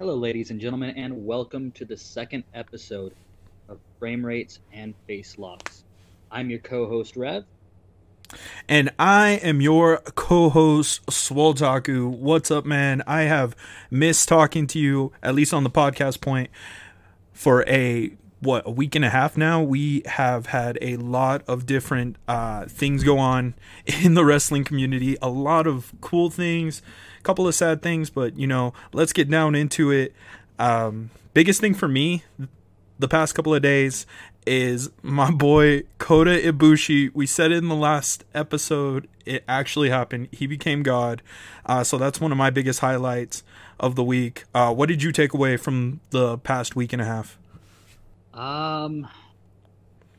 [0.00, 3.12] Hello, ladies and gentlemen, and welcome to the second episode
[3.68, 5.84] of Frame Rates and Face Locks.
[6.30, 7.44] I'm your co-host Rev.
[8.66, 12.08] And I am your co-host Swoltaku.
[12.08, 13.02] What's up, man?
[13.06, 13.54] I have
[13.90, 16.48] missed talking to you, at least on the podcast point,
[17.34, 19.62] for a what a week and a half now.
[19.62, 23.54] We have had a lot of different uh, things go on
[24.02, 25.16] in the wrestling community.
[25.22, 26.82] A lot of cool things,
[27.18, 30.14] a couple of sad things, but you know, let's get down into it.
[30.58, 32.24] Um, biggest thing for me
[33.00, 34.04] the past couple of days
[34.46, 37.10] is my boy Kota Ibushi.
[37.14, 39.08] We said it in the last episode.
[39.24, 40.28] It actually happened.
[40.32, 41.22] He became God.
[41.64, 43.42] Uh, so that's one of my biggest highlights
[43.78, 44.44] of the week.
[44.54, 47.38] Uh, what did you take away from the past week and a half?
[48.34, 49.08] Um,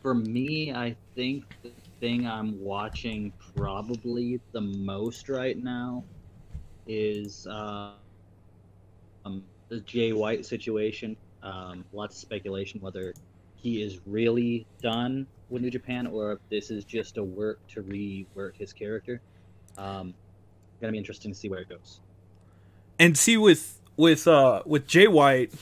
[0.02, 6.04] for me, I think the thing I'm watching probably the most right now
[6.88, 7.92] is uh,
[9.26, 11.16] um, the Jay White situation.
[11.44, 13.14] Um, lots of speculation whether
[13.56, 17.82] he is really done with New Japan or if this is just a work to
[17.84, 19.22] rework his character.
[19.78, 20.14] Um,
[20.80, 22.00] gonna be interesting to see where it goes.
[23.00, 25.54] And see with with uh with Jay White,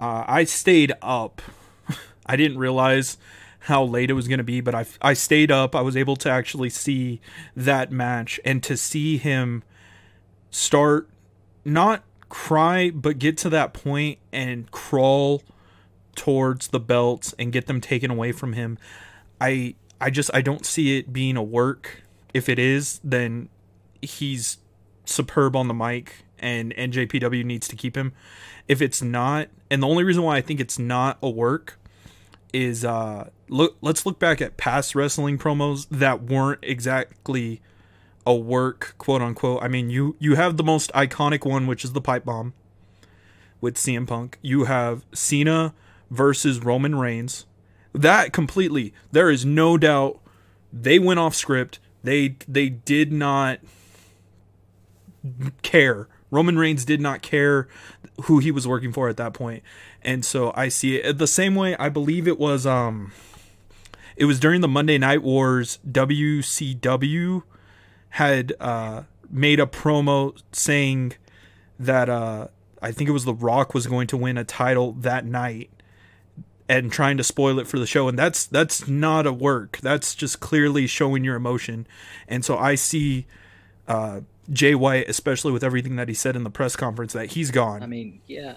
[0.00, 1.42] uh, I stayed up.
[2.26, 3.18] I didn't realize
[3.60, 5.76] how late it was going to be, but I, I stayed up.
[5.76, 7.20] I was able to actually see
[7.54, 9.62] that match and to see him
[10.50, 11.08] start
[11.64, 15.42] not cry, but get to that point and crawl
[16.16, 18.78] towards the belts and get them taken away from him.
[19.40, 22.02] I I just I don't see it being a work.
[22.32, 23.50] If it is, then
[24.00, 24.58] he's
[25.04, 28.12] superb on the mic and NJPW needs to keep him.
[28.66, 31.78] If it's not, and the only reason why I think it's not a work
[32.52, 37.60] is uh look let's look back at past wrestling promos that weren't exactly
[38.26, 39.62] a work quote unquote.
[39.62, 42.54] I mean, you you have the most iconic one which is the pipe bomb
[43.60, 44.38] with CM Punk.
[44.42, 45.74] You have Cena
[46.10, 47.46] versus Roman Reigns.
[47.92, 50.20] That completely there is no doubt
[50.72, 51.78] they went off script.
[52.02, 53.60] They they did not
[55.62, 56.08] care.
[56.30, 57.68] Roman Reigns did not care
[58.24, 59.62] who he was working for at that point.
[60.02, 63.12] And so I see it the same way I believe it was um
[64.16, 67.42] it was during the Monday Night Wars WCW
[68.10, 71.14] had uh made a promo saying
[71.78, 72.48] that uh
[72.82, 75.70] I think it was The Rock was going to win a title that night
[76.68, 79.78] and trying to spoil it for the show and that's that's not a work.
[79.82, 81.86] That's just clearly showing your emotion.
[82.28, 83.26] And so I see
[83.90, 84.20] uh
[84.52, 87.82] Jay White, especially with everything that he said in the press conference, that he's gone.
[87.82, 88.54] I mean, yeah.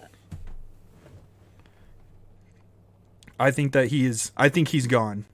[3.40, 4.32] I think that he is.
[4.38, 5.26] I think he's gone.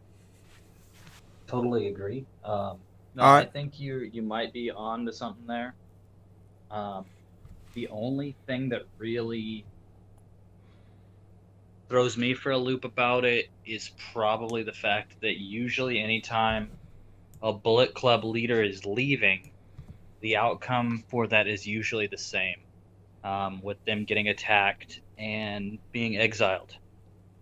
[1.48, 2.26] Totally agree.
[2.44, 2.78] Um,
[3.16, 5.76] no, Uh, I think you you might be on to something there.
[6.72, 7.06] Um,
[7.74, 9.66] the only thing that really
[11.88, 16.70] throws me for a loop about it is probably the fact that usually anytime
[17.42, 19.50] a Bullet Club leader is leaving,
[20.22, 22.58] the outcome for that is usually the same,
[23.24, 26.76] um, with them getting attacked and being exiled.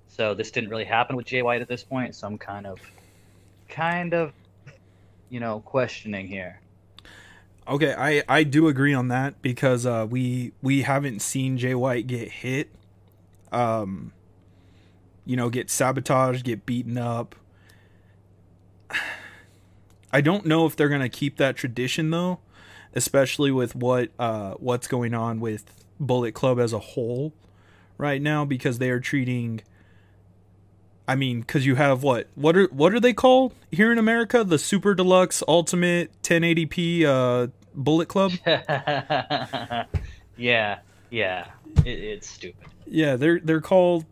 [0.08, 2.80] So this didn't really happen with Jay White at this point, so I'm kind of,
[3.70, 4.34] kind of,
[5.30, 6.60] you know, questioning here.
[7.68, 12.08] Okay, I I do agree on that because uh, we we haven't seen Jay White
[12.08, 12.70] get hit,
[13.52, 14.14] um,
[15.26, 17.36] you know, get sabotaged, get beaten up.
[20.14, 22.40] I don't know if they're gonna keep that tradition though,
[22.96, 25.66] especially with what uh what's going on with
[26.00, 27.34] Bullet Club as a whole
[27.98, 29.62] right now because they are treating.
[31.08, 34.44] I mean, because you have what what are what are they called here in America?
[34.44, 38.34] The Super Deluxe Ultimate 1080p uh, Bullet Club.
[40.38, 41.48] yeah, yeah,
[41.86, 42.68] it, it's stupid.
[42.86, 44.06] Yeah, they're they're called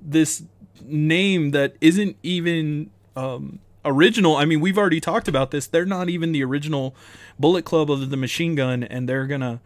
[0.00, 0.42] this
[0.84, 4.36] name that isn't even um, original.
[4.36, 5.66] I mean, we've already talked about this.
[5.66, 6.94] They're not even the original
[7.38, 9.60] Bullet Club of the Machine Gun, and they're gonna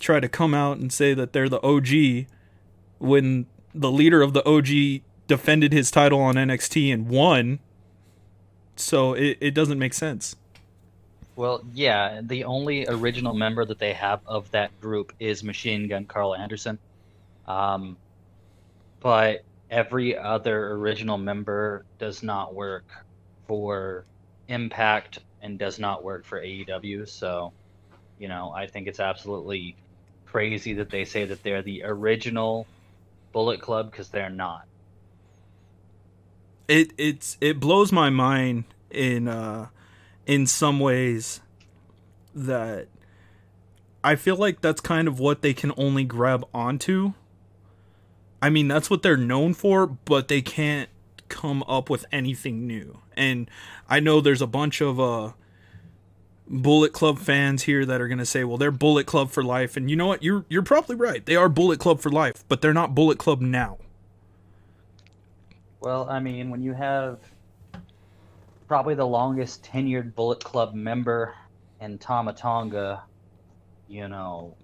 [0.00, 2.26] try to come out and say that they're the OG
[2.98, 7.58] when the leader of the OG defended his title on NXT and won.
[8.76, 10.36] So it, it doesn't make sense.
[11.36, 16.04] Well, yeah, the only original member that they have of that group is Machine Gun
[16.04, 16.78] Karl Anderson.
[17.46, 17.96] Um,
[19.00, 22.84] but every other original member does not work
[23.48, 24.04] for
[24.46, 27.08] Impact and does not work for AEW.
[27.08, 27.52] So,
[28.18, 29.76] you know, I think it's absolutely
[30.26, 32.66] crazy that they say that they're the original
[33.32, 34.68] Bullet Club because they're not.
[36.68, 39.68] it it's it blows my mind in uh
[40.26, 41.40] in some ways
[42.34, 42.86] that
[44.04, 47.14] I feel like that's kind of what they can only grab onto.
[48.40, 50.88] I mean, that's what they're known for, but they can't
[51.28, 53.00] come up with anything new.
[53.16, 53.50] And
[53.88, 55.32] I know there's a bunch of uh
[56.50, 59.76] Bullet Club fans here that are going to say, "Well, they're Bullet Club for life."
[59.76, 60.22] And you know what?
[60.22, 61.24] You're you're probably right.
[61.24, 63.78] They are Bullet Club for life, but they're not Bullet Club now.
[65.80, 67.18] Well, I mean, when you have
[68.66, 71.34] probably the longest tenured Bullet Club member
[71.80, 73.02] in Tama Tonga,
[73.88, 74.56] you know,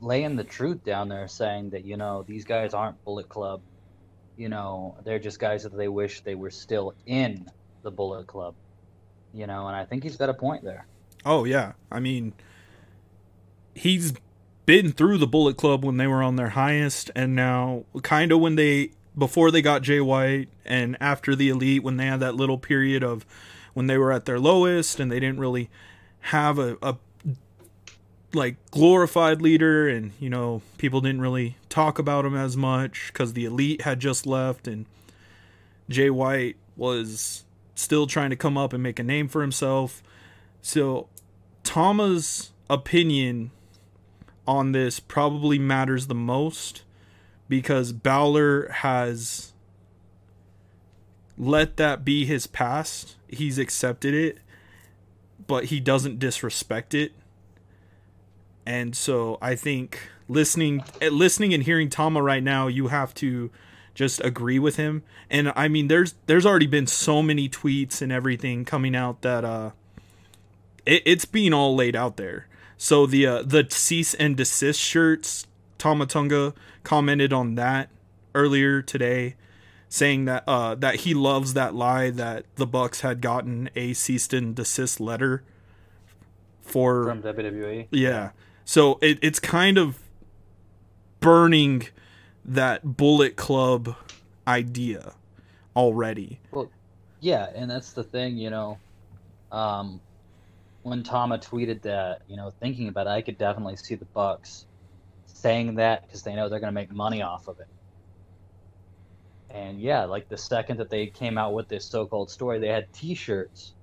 [0.00, 3.60] laying the truth down there saying that, you know, these guys aren't Bullet Club.
[4.36, 7.46] You know, they're just guys that they wish they were still in
[7.82, 8.54] the Bullet Club.
[9.32, 10.86] You know, and I think he's got a point there.
[11.24, 11.72] Oh yeah.
[11.90, 12.34] I mean
[13.76, 14.14] he's
[14.64, 18.40] been through the Bullet Club when they were on their highest and now kind of
[18.40, 22.34] when they before they got Jay White and after the Elite when they had that
[22.34, 23.24] little period of
[23.74, 25.70] when they were at their lowest and they didn't really
[26.20, 26.96] have a, a
[28.36, 33.32] like glorified leader and you know people didn't really talk about him as much cuz
[33.32, 34.86] the Elite had just left and
[35.88, 37.44] Jay White was
[37.74, 40.02] still trying to come up and make a name for himself.
[40.62, 41.08] So
[41.62, 43.50] Tama's opinion
[44.46, 46.82] on this probably matters the most
[47.48, 49.52] because Bowler has
[51.38, 53.16] let that be his past.
[53.28, 54.38] He's accepted it,
[55.46, 57.12] but he doesn't disrespect it.
[58.66, 63.50] And so I think listening eh, listening and hearing Tama right now, you have to
[63.94, 65.02] just agree with him.
[65.30, 69.44] And I mean there's there's already been so many tweets and everything coming out that
[69.44, 69.70] uh
[70.84, 72.46] it, it's being all laid out there.
[72.76, 75.46] So the uh, the cease and desist shirts,
[75.78, 77.88] Tama Tonga commented on that
[78.34, 79.34] earlier today,
[79.88, 84.30] saying that uh, that he loves that lie that the Bucks had gotten a cease
[84.32, 85.42] and desist letter
[86.60, 87.86] for from WWE.
[87.90, 88.30] Yeah,
[88.66, 89.98] so it, it's kind of
[91.20, 91.86] burning
[92.44, 93.96] that Bullet Club
[94.46, 95.14] idea
[95.74, 96.40] already.
[96.50, 96.68] Well,
[97.20, 98.78] yeah, and that's the thing, you know.
[99.52, 100.00] Um,
[100.82, 104.66] when Tama tweeted that, you know, thinking about it, I could definitely see the Bucks
[105.26, 107.68] saying that because they know they're going to make money off of it.
[109.48, 112.92] And yeah, like the second that they came out with this so-called story, they had
[112.92, 113.74] T-shirts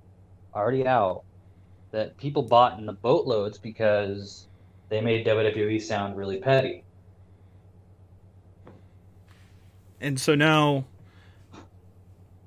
[0.54, 1.24] already out
[1.90, 4.46] that people bought in the boatloads because
[4.94, 6.84] they made WWE sound really petty.
[10.00, 10.84] And so now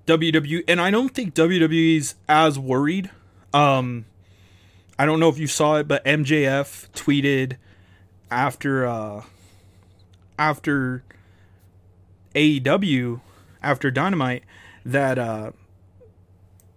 [0.06, 3.10] WWE, and I don't think WWE's as worried.
[3.54, 4.06] Um,
[4.98, 7.58] I don't know if you saw it, but MJF tweeted
[8.32, 9.24] after uh
[10.40, 11.04] after
[12.34, 13.20] AEW
[13.62, 14.44] after Dynamite
[14.86, 15.52] that uh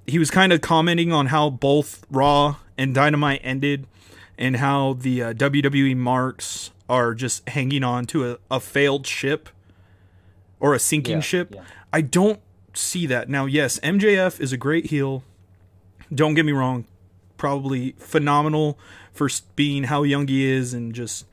[0.07, 3.87] he was kind of commenting on how both Raw and Dynamite ended
[4.41, 9.49] and how the uh, WWE marks are just hanging on to a, a failed ship
[10.59, 11.53] or a sinking Yeah, ship.
[11.55, 11.63] yeah.
[11.93, 12.41] I don't
[12.75, 13.29] see that.
[13.29, 15.23] Now, yes, MJF is a great heel.
[16.13, 16.87] Don't get me wrong.
[17.37, 18.79] Probably phenomenal
[19.13, 21.27] for being how young he is and just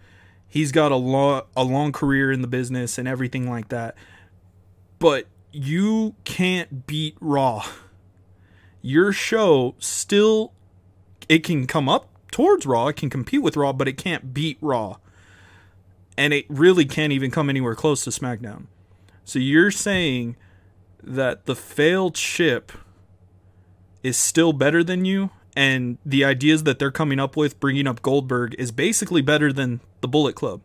[0.48, 3.96] he's got a long a long career in the business and everything like that.
[5.00, 7.66] But you can't beat Raw.
[8.82, 10.54] Your show still
[11.30, 14.58] it can come up towards Raw, it can compete with Raw, but it can't beat
[14.62, 14.98] Raw.
[16.18, 18.66] And it really can't even come anywhere close to SmackDown.
[19.24, 20.36] So you're saying
[21.04, 22.72] that the failed ship
[24.04, 28.04] is still better than you and the ideas that they're coming up with bringing up
[28.04, 30.62] Goldberg is basically better than the Bullet Club.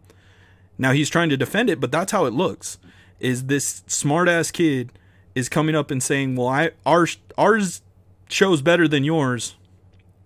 [0.76, 2.78] Now he's trying to defend it, but that's how it looks.
[3.18, 4.92] Is this smart ass kid
[5.34, 7.06] is coming up and saying, "Well, I our
[7.38, 7.80] ours
[8.28, 9.56] show's better than yours,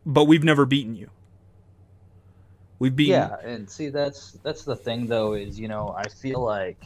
[0.04, 1.10] but we've never beaten you.
[2.78, 6.44] We've beaten Yeah, and see that's that's the thing though is you know I feel
[6.44, 6.78] like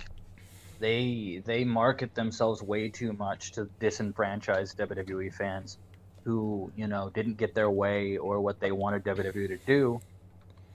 [0.80, 5.78] they they market themselves way too much to disenfranchise WWE fans
[6.24, 10.02] who you know didn't get their way or what they wanted WWE to do,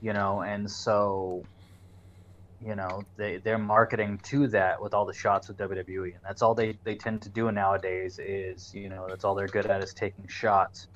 [0.01, 1.47] you know, and so
[2.59, 6.41] you know they they're marketing to that with all the shots with WWE, and that's
[6.41, 9.83] all they they tend to do nowadays is you know that's all they're good at
[9.83, 10.87] is taking shots.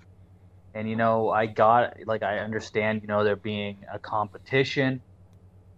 [0.73, 5.01] And you know, I got like I understand, you know, there being a competition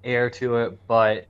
[0.03, 1.25] air to it, but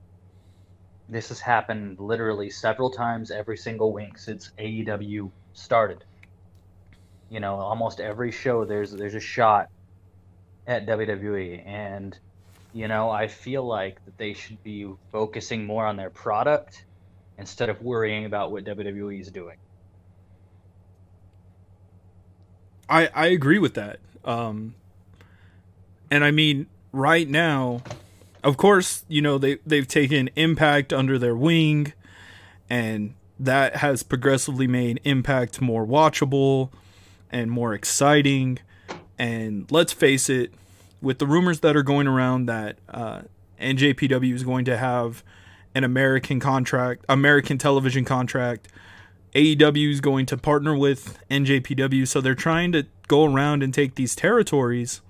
[1.08, 6.04] this has happened literally several times every single week since AEW started.
[7.28, 9.68] You know, almost every show there's there's a shot
[10.66, 12.18] at WWE and
[12.72, 16.86] you know, I feel like that they should be focusing more on their product
[17.38, 19.56] instead of worrying about what WWE is doing.
[22.88, 23.98] I I agree with that.
[24.24, 24.74] Um,
[26.10, 27.82] and I mean, right now,
[28.44, 31.92] of course, you know they they've taken Impact under their wing,
[32.68, 36.70] and that has progressively made Impact more watchable
[37.30, 38.58] and more exciting.
[39.18, 40.52] And let's face it,
[41.00, 43.22] with the rumors that are going around that uh,
[43.60, 45.22] NJPW is going to have
[45.74, 48.68] an American contract, American television contract.
[49.34, 53.94] AEW is going to partner with NJPW, so they're trying to go around and take
[53.94, 55.00] these territories.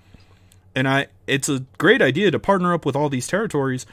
[0.74, 3.84] And I, it's a great idea to partner up with all these territories,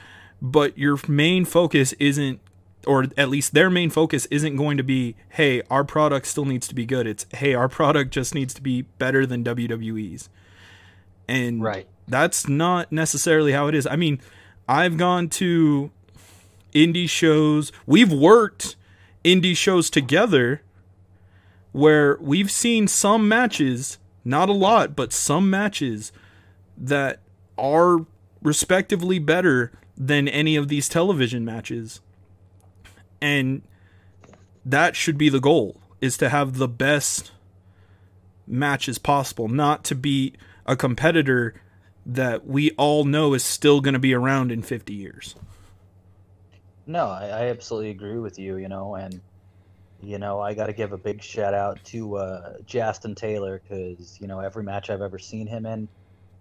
[0.42, 2.40] but your main focus isn't,
[2.86, 6.68] or at least their main focus isn't going to be, hey, our product still needs
[6.68, 7.08] to be good.
[7.08, 10.30] It's, hey, our product just needs to be better than WWE's.
[11.28, 11.88] And Right.
[12.08, 13.86] that's not necessarily how it is.
[13.88, 14.22] I mean,
[14.68, 15.92] I've gone to
[16.74, 17.72] indie shows.
[17.86, 18.76] We've worked
[19.24, 20.62] indie shows together
[21.72, 26.12] where we've seen some matches, not a lot, but some matches
[26.78, 27.20] that
[27.58, 28.06] are
[28.42, 32.02] respectively better than any of these television matches.
[33.22, 33.62] And
[34.66, 37.32] that should be the goal is to have the best
[38.48, 40.34] matches possible, not to be
[40.66, 41.54] a competitor
[42.06, 45.36] that we all know is still going to be around in 50 years.
[46.90, 49.22] No, I, I absolutely agree with you, you know, and
[50.00, 54.18] you know, I got to give a big shout out to uh, Justin Taylor because
[54.22, 55.90] you know every match I've ever seen him in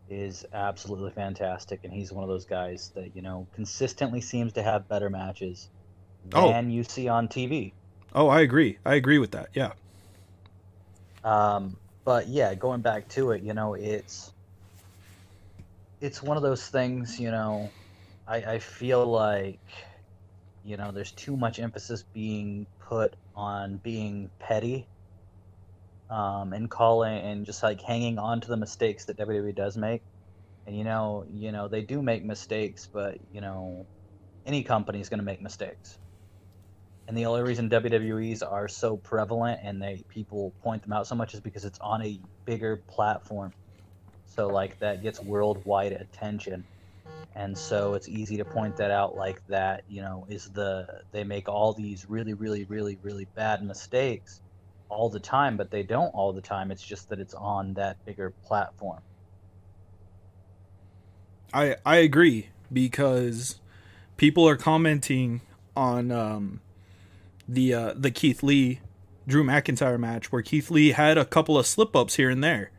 [0.09, 4.63] is absolutely fantastic, and he's one of those guys that you know consistently seems to
[4.65, 5.71] have better matches
[6.35, 6.55] Oh.
[6.55, 7.77] than you see on TV.
[8.13, 8.79] Oh, I agree.
[8.85, 9.49] I agree with that.
[9.55, 9.73] Yeah.
[11.23, 14.33] Um, but yeah, going back to it, you know, it's
[16.01, 17.75] it's one of those things, you know,
[18.27, 19.61] I, I feel like,
[20.69, 24.87] you know, there's too much emphasis being put on being petty,
[26.11, 30.03] um, and calling and just like hanging on to the mistakes that WWE does make.
[30.67, 33.87] And you know, you know, they do make mistakes, but you know,
[34.47, 35.99] any company is going to make mistakes.
[37.07, 41.15] And the only reason WWE's are so prevalent and they people point them out so
[41.15, 43.55] much is because it's on a bigger platform.
[44.27, 46.67] So like that gets worldwide attention.
[47.39, 51.23] And so it's easy to point that out like that, you know, is the they
[51.23, 54.41] make all these really really really really bad mistakes
[54.89, 56.73] all the time, but they don't all the time.
[56.73, 59.01] It's just that it's on that bigger platform.
[61.55, 63.61] I I agree because
[64.17, 65.41] people are commenting
[65.77, 66.61] on um,
[67.49, 68.81] the uh, the Keith Lee
[69.29, 72.73] Drew McIntyre match where Keith Lee had a couple of slip ups here and there.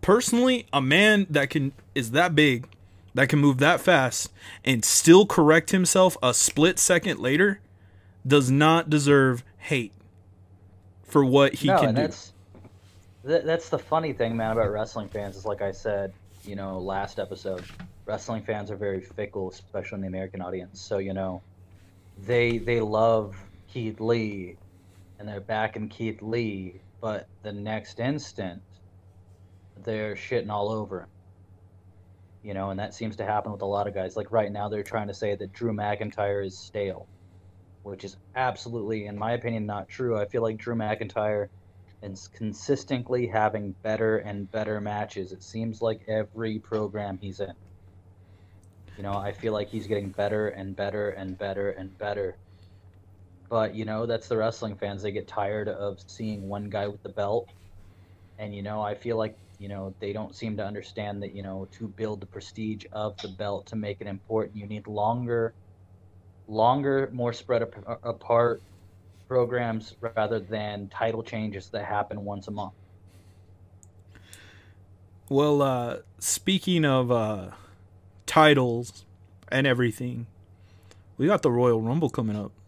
[0.00, 2.68] Personally, a man that can is that big,
[3.14, 4.30] that can move that fast
[4.64, 7.60] and still correct himself a split second later
[8.26, 9.92] does not deserve hate
[11.04, 12.02] for what he no, can do.
[12.02, 12.32] that's
[13.24, 16.12] that, that's the funny thing, man, about wrestling fans is like I said,
[16.44, 17.64] you know, last episode,
[18.06, 20.80] wrestling fans are very fickle, especially in the American audience.
[20.80, 21.42] So you know,
[22.26, 23.36] they they love
[23.68, 24.56] Keith Lee,
[25.18, 28.62] and they're backing Keith Lee, but the next instant,
[29.84, 31.08] they're shitting all over him.
[32.48, 34.16] You know, and that seems to happen with a lot of guys.
[34.16, 37.06] Like right now, they're trying to say that Drew McIntyre is stale,
[37.82, 40.18] which is absolutely, in my opinion, not true.
[40.18, 41.48] I feel like Drew McIntyre
[42.02, 45.32] is consistently having better and better matches.
[45.32, 47.52] It seems like every program he's in.
[48.96, 52.38] You know, I feel like he's getting better and better and better and better.
[53.50, 55.02] But, you know, that's the wrestling fans.
[55.02, 57.46] They get tired of seeing one guy with the belt.
[58.38, 61.42] And, you know, I feel like, you know, they don't seem to understand that, you
[61.42, 65.52] know, to build the prestige of the belt, to make it important, you need longer,
[66.46, 68.62] longer, more spread ap- apart
[69.28, 72.72] programs rather than title changes that happen once a month.
[75.28, 77.50] Well, uh, speaking of uh,
[78.24, 79.04] titles
[79.48, 80.26] and everything,
[81.18, 82.52] we got the Royal Rumble coming up.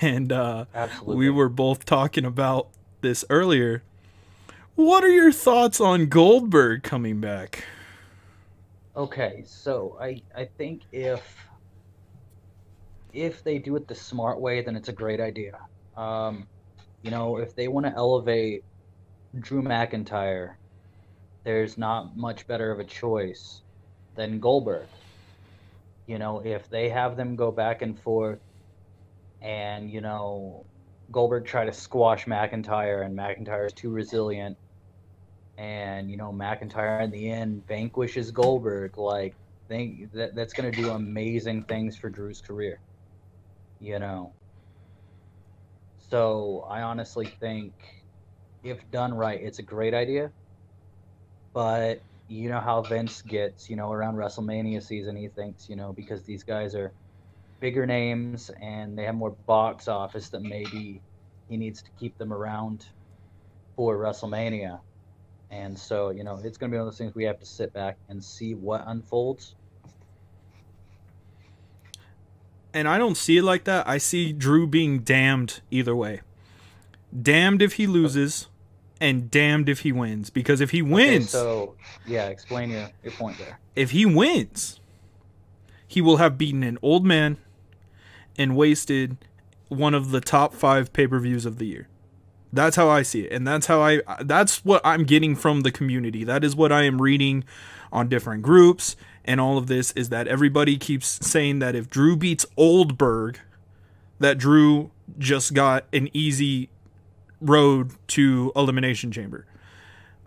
[0.00, 1.16] And uh, Absolutely.
[1.16, 2.68] we were both talking about
[3.02, 3.82] this earlier.
[4.76, 7.64] What are your thoughts on Goldberg coming back?
[8.96, 11.22] Okay, so I I think if
[13.12, 15.60] if they do it the smart way, then it's a great idea.
[15.96, 16.48] Um,
[17.02, 18.64] you know, if they want to elevate
[19.38, 20.54] Drew McIntyre,
[21.44, 23.62] there's not much better of a choice
[24.16, 24.88] than Goldberg.
[26.08, 28.40] You know, if they have them go back and forth,
[29.40, 30.66] and you know,
[31.12, 34.56] Goldberg try to squash McIntyre, and McIntyre is too resilient,
[35.58, 38.98] and you know McIntyre in the end vanquishes Goldberg.
[38.98, 39.36] Like,
[39.68, 42.80] think that that's gonna do amazing things for Drew's career.
[43.80, 44.34] You know.
[45.98, 47.74] So I honestly think,
[48.62, 50.32] if done right, it's a great idea.
[51.54, 55.92] But you know how Vince gets, you know, around WrestleMania season, he thinks, you know,
[55.94, 56.94] because these guys are
[57.60, 61.02] bigger names and they have more box office that maybe
[61.48, 62.84] he needs to keep them around
[63.76, 64.80] for WrestleMania.
[65.54, 67.46] And so, you know, it's going to be one of those things we have to
[67.46, 69.54] sit back and see what unfolds.
[72.72, 73.88] And I don't see it like that.
[73.88, 76.22] I see Drew being damned either way.
[77.22, 78.48] Damned if he loses,
[79.00, 80.28] and damned if he wins.
[80.28, 81.32] Because if he wins.
[81.32, 83.60] Okay, so, yeah, explain your, your point there.
[83.76, 84.80] If he wins,
[85.86, 87.36] he will have beaten an old man
[88.36, 89.18] and wasted
[89.68, 91.88] one of the top five pay per views of the year.
[92.54, 94.00] That's how I see it, and that's how I.
[94.20, 96.22] That's what I'm getting from the community.
[96.22, 97.44] That is what I am reading
[97.92, 98.94] on different groups,
[99.24, 103.40] and all of this is that everybody keeps saying that if Drew beats Oldberg,
[104.20, 106.70] that Drew just got an easy
[107.40, 109.46] road to elimination chamber.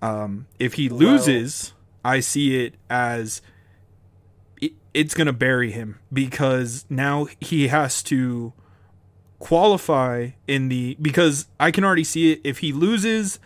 [0.02, 3.42] Um, if he loses, I see it as
[4.62, 8.54] it, it's going to bury him because now he has to
[9.40, 12.42] qualify in the because I can already see it.
[12.44, 13.40] If he loses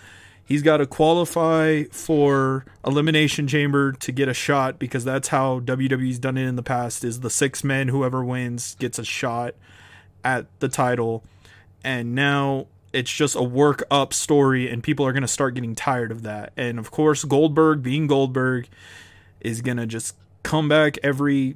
[0.51, 6.19] he's got to qualify for elimination chamber to get a shot because that's how WWE's
[6.19, 9.55] done it in the past is the six men whoever wins gets a shot
[10.25, 11.23] at the title.
[11.85, 15.73] And now it's just a work up story and people are going to start getting
[15.73, 16.51] tired of that.
[16.57, 18.67] And of course Goldberg being Goldberg
[19.39, 21.55] is going to just come back every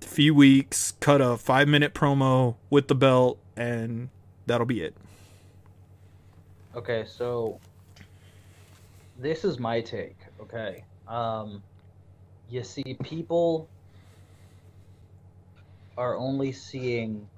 [0.00, 4.08] few weeks cut a 5 minute promo with the belt and
[4.46, 4.94] that'll be it.
[6.74, 7.58] Okay, so
[9.18, 10.16] this is my take.
[10.40, 11.62] Okay, um,
[12.48, 13.68] you see, people
[15.98, 17.28] are only seeing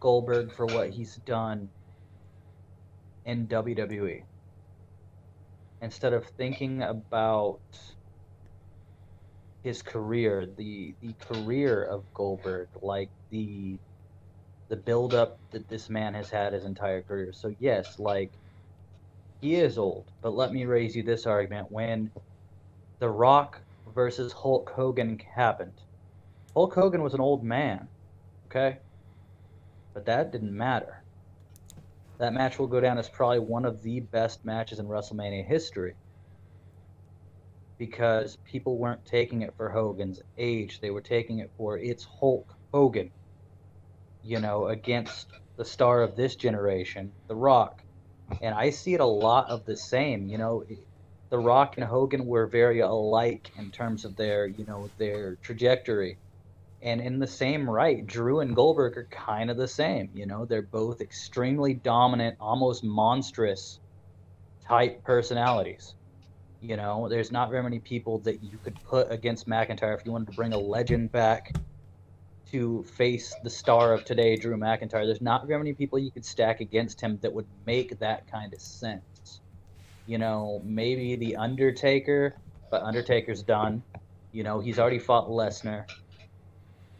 [0.00, 1.68] Goldberg for what he's done
[3.24, 4.22] in WWE
[5.82, 7.60] instead of thinking about
[9.66, 13.80] his career, the the career of Goldberg, like the
[14.68, 17.32] the build up that this man has had his entire career.
[17.32, 18.32] So yes, like
[19.40, 22.12] he is old, but let me raise you this argument when
[23.00, 23.60] The Rock
[23.92, 25.80] versus Hulk Hogan happened.
[26.54, 27.88] Hulk Hogan was an old man,
[28.48, 28.78] okay?
[29.94, 31.02] But that didn't matter.
[32.18, 35.94] That match will go down as probably one of the best matches in WrestleMania history.
[37.78, 42.54] Because people weren't taking it for Hogan's age, they were taking it for it's Hulk
[42.72, 43.10] Hogan
[44.26, 47.82] you know, against the star of this generation, The Rock.
[48.42, 50.28] And I see it a lot of the same.
[50.28, 50.64] You know,
[51.30, 56.18] The Rock and Hogan were very alike in terms of their, you know, their trajectory.
[56.82, 60.10] And in the same right, Drew and Goldberg are kind of the same.
[60.12, 63.78] You know, they're both extremely dominant, almost monstrous
[64.66, 65.94] type personalities.
[66.66, 70.10] You know, there's not very many people that you could put against McIntyre if you
[70.10, 71.54] wanted to bring a legend back
[72.50, 75.06] to face the star of today, Drew McIntyre.
[75.06, 78.52] There's not very many people you could stack against him that would make that kind
[78.52, 79.40] of sense.
[80.08, 82.34] You know, maybe the Undertaker,
[82.68, 83.84] but Undertaker's done.
[84.32, 85.84] You know, he's already fought Lesnar.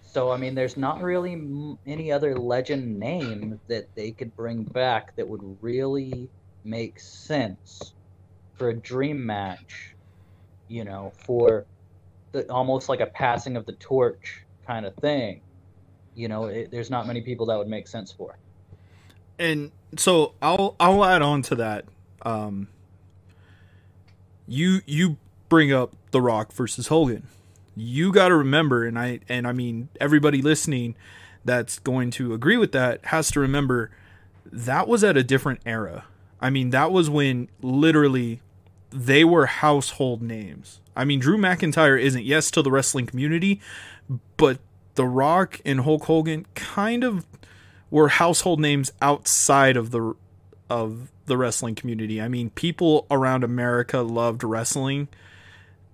[0.05, 5.17] So I mean, there's not really any other legend name that they could bring back
[5.17, 6.31] that would really
[6.63, 7.96] make sense
[8.57, 9.95] for a dream match.
[10.69, 11.65] You know, for
[12.33, 15.41] the, almost like a passing of the torch kind of thing.
[16.15, 18.37] You know, it, there's not many people that would make sense for.
[19.39, 21.85] And so I'll I'll add on to that.
[22.23, 22.69] Um,
[24.49, 27.27] you you bring up The Rock versus Hogan.
[27.75, 30.97] You got to remember, and I and I mean everybody listening
[31.45, 33.91] that's going to agree with that has to remember
[34.51, 36.05] that was at a different era.
[36.41, 38.41] I mean, that was when literally
[38.97, 40.81] they were household names.
[40.97, 43.61] I mean, Drew McIntyre isn't yes to the wrestling community,
[44.37, 44.59] but
[44.95, 47.27] The Rock and Hulk Hogan kind of
[47.91, 50.15] were household names outside of the
[50.69, 52.21] of the wrestling community.
[52.21, 55.09] I mean, people around America loved wrestling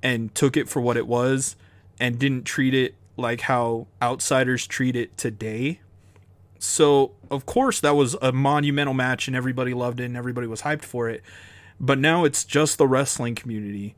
[0.03, 1.57] and took it for what it was
[1.99, 5.81] and didn't treat it like how outsiders treat it today.
[6.59, 10.63] So, of course, that was a monumental match and everybody loved it and everybody was
[10.63, 11.23] hyped for it.
[11.83, 13.97] But now it's just the wrestling community.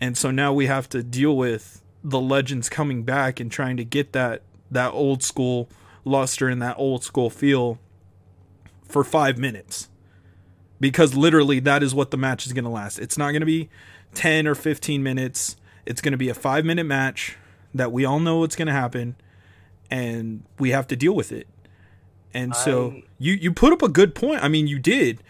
[0.00, 3.84] And so now we have to deal with the legends coming back and trying to
[3.84, 5.68] get that that old school
[6.04, 7.78] luster and that old school feel
[8.82, 9.88] for 5 minutes.
[10.80, 12.98] Because literally that is what the match is going to last.
[12.98, 13.68] It's not going to be
[14.14, 15.56] 10 or 15 minutes.
[15.84, 17.36] It's going to be a 5 minute match
[17.74, 19.16] that we all know what's going to happen
[19.90, 21.46] and we have to deal with it.
[22.34, 23.02] And so I...
[23.18, 24.42] you you put up a good point.
[24.42, 25.22] I mean, you did,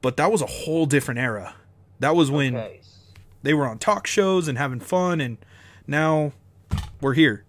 [0.00, 1.54] but that was a whole different era.
[2.00, 2.80] That was when okay.
[3.42, 5.38] they were on talk shows and having fun, and
[5.86, 6.32] now
[7.00, 7.44] we're here.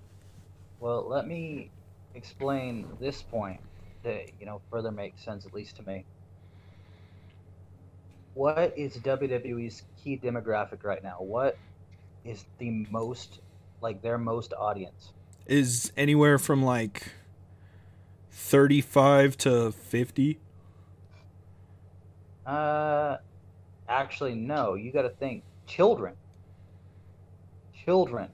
[0.79, 1.69] Well, let me
[2.15, 3.59] explain this point
[4.03, 6.05] that you know further makes sense, at least to me.
[8.33, 11.17] What is WWE's key demographic right now?
[11.19, 11.57] What
[12.23, 13.39] is the most
[13.81, 15.13] like their most audience?
[15.45, 17.11] Is anywhere from like
[18.31, 20.39] 35 to 50?
[22.49, 23.17] Uh,
[23.87, 24.73] actually, no.
[24.73, 26.15] You got to think children.
[27.85, 28.29] Children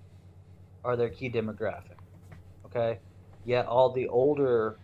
[0.85, 1.97] are their key demographic.
[2.65, 2.99] Okay?
[3.43, 4.77] Yet all the older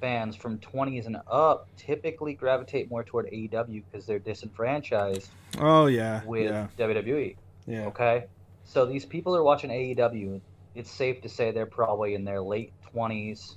[0.00, 6.24] fans from 20s and up typically gravitate more toward AEW because they're disenfranchised Oh yeah.
[6.24, 6.66] with yeah.
[6.78, 7.36] WWE.
[7.66, 7.86] Yeah.
[7.86, 8.24] Okay?
[8.64, 10.40] So these people are watching AEW.
[10.74, 13.56] It's safe to say they're probably in their late 20s,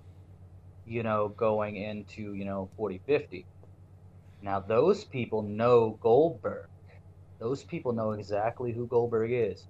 [0.86, 3.46] you know, going into, you know, 40, 50.
[4.42, 6.68] Now, those people know Goldberg.
[7.40, 9.66] Those people know exactly who Goldberg is.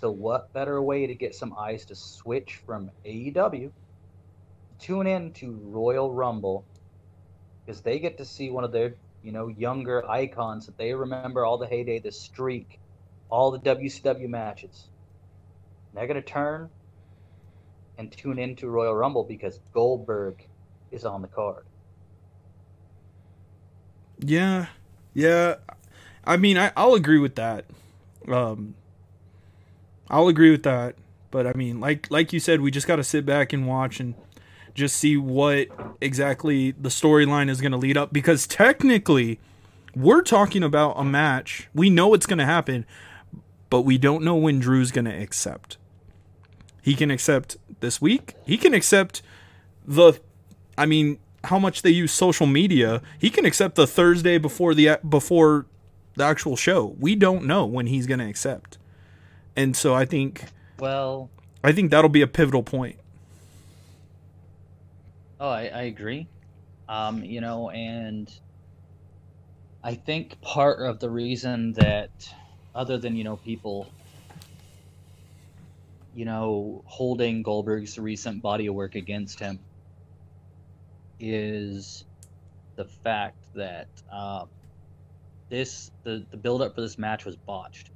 [0.00, 3.70] So, what better way to get some eyes to switch from AEW,
[4.78, 6.64] tune in to Royal Rumble,
[7.64, 11.44] because they get to see one of their, you know, younger icons that they remember
[11.44, 12.80] all the heyday, the streak,
[13.28, 14.88] all the WCW matches.
[15.94, 16.70] They're going to turn
[17.98, 20.42] and tune into Royal Rumble because Goldberg
[20.90, 21.64] is on the card.
[24.24, 24.66] Yeah,
[25.14, 25.56] yeah.
[26.24, 27.64] I mean, I, I'll agree with that.
[28.28, 28.74] Um,
[30.08, 30.94] I'll agree with that.
[31.30, 33.98] But I mean, like like you said, we just got to sit back and watch
[33.98, 34.14] and
[34.74, 35.68] just see what
[36.00, 38.12] exactly the storyline is going to lead up.
[38.12, 39.40] Because technically,
[39.96, 41.68] we're talking about a match.
[41.74, 42.86] We know it's going to happen,
[43.70, 45.78] but we don't know when Drew's going to accept.
[46.82, 48.34] He can accept this week.
[48.44, 49.22] He can accept
[49.86, 50.20] the.
[50.76, 53.02] I mean, how much they use social media.
[53.18, 55.66] He can accept the Thursday before the before
[56.16, 56.94] the actual show.
[56.98, 58.78] We don't know when he's going to accept,
[59.56, 60.44] and so I think
[60.78, 61.30] Well,
[61.64, 62.96] I think that'll be a pivotal point.
[65.40, 66.28] Oh, I, I agree.
[66.88, 68.32] Um, you know, and
[69.82, 72.10] I think part of the reason that,
[72.74, 73.88] other than, you know, people,
[76.14, 79.58] you know, holding Goldberg's recent body of work against him,
[81.22, 82.04] is
[82.76, 84.44] the fact that uh,
[85.48, 87.90] this, the, the build up for this match was botched.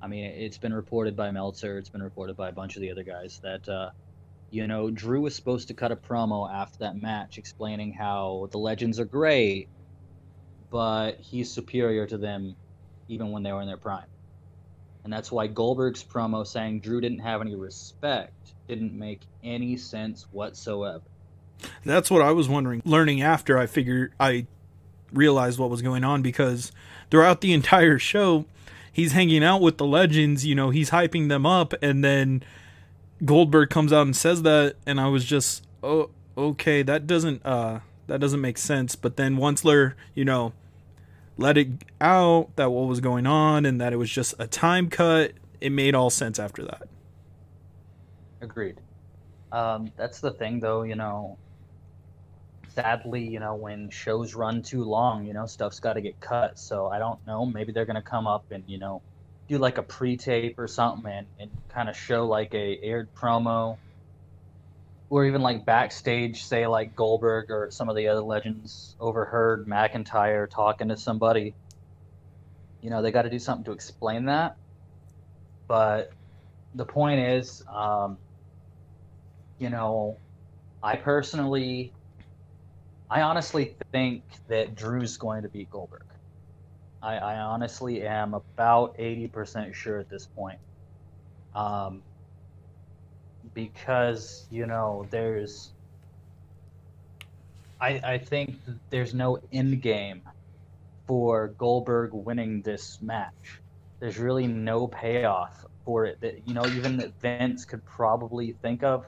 [0.00, 2.90] I mean, it's been reported by Meltzer, it's been reported by a bunch of the
[2.90, 3.90] other guys that, uh,
[4.50, 8.58] you know, Drew was supposed to cut a promo after that match explaining how the
[8.58, 9.68] legends are great,
[10.70, 12.56] but he's superior to them
[13.08, 14.06] even when they were in their prime.
[15.02, 20.28] And that's why Goldberg's promo saying Drew didn't have any respect didn't make any sense
[20.30, 21.02] whatsoever.
[21.84, 22.82] That's what I was wondering.
[22.84, 24.46] Learning after I figured I
[25.12, 26.72] realized what was going on because
[27.10, 28.44] throughout the entire show,
[28.92, 32.42] he's hanging out with the legends, you know, he's hyping them up and then
[33.24, 37.80] Goldberg comes out and says that and I was just oh okay, that doesn't uh
[38.06, 38.96] that doesn't make sense.
[38.96, 40.52] But then once you know,
[41.36, 41.68] let it
[42.00, 45.70] out that what was going on and that it was just a time cut, it
[45.70, 46.88] made all sense after that.
[48.40, 48.76] Agreed.
[49.52, 50.82] Um, that's the thing, though.
[50.82, 51.36] You know,
[52.74, 56.58] sadly, you know, when shows run too long, you know, stuff's got to get cut.
[56.58, 57.46] So I don't know.
[57.46, 59.02] Maybe they're gonna come up and you know,
[59.48, 63.76] do like a pre-tape or something and, and kind of show like a aired promo,
[65.10, 70.48] or even like backstage, say like Goldberg or some of the other legends overheard McIntyre
[70.48, 71.54] talking to somebody.
[72.80, 74.56] You know, they got to do something to explain that.
[75.68, 76.10] But
[76.74, 78.18] the point is, um,
[79.58, 80.16] you know,
[80.82, 81.92] I personally,
[83.10, 86.04] I honestly think that Drew's going to beat Goldberg.
[87.02, 90.58] I, I honestly am about 80% sure at this point.
[91.54, 92.02] Um,
[93.52, 95.72] because, you know, there's,
[97.80, 98.56] I, I think
[98.90, 100.22] there's no end game
[101.08, 103.60] for Goldberg winning this match.
[103.98, 108.84] There's really no payoff for it that, you know, even that Vince could probably think
[108.84, 109.04] of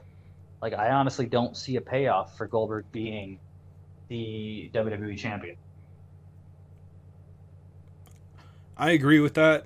[0.61, 3.37] like I honestly don't see a payoff for Goldberg being
[4.07, 5.55] the WWE champion.
[8.77, 9.65] I agree with that.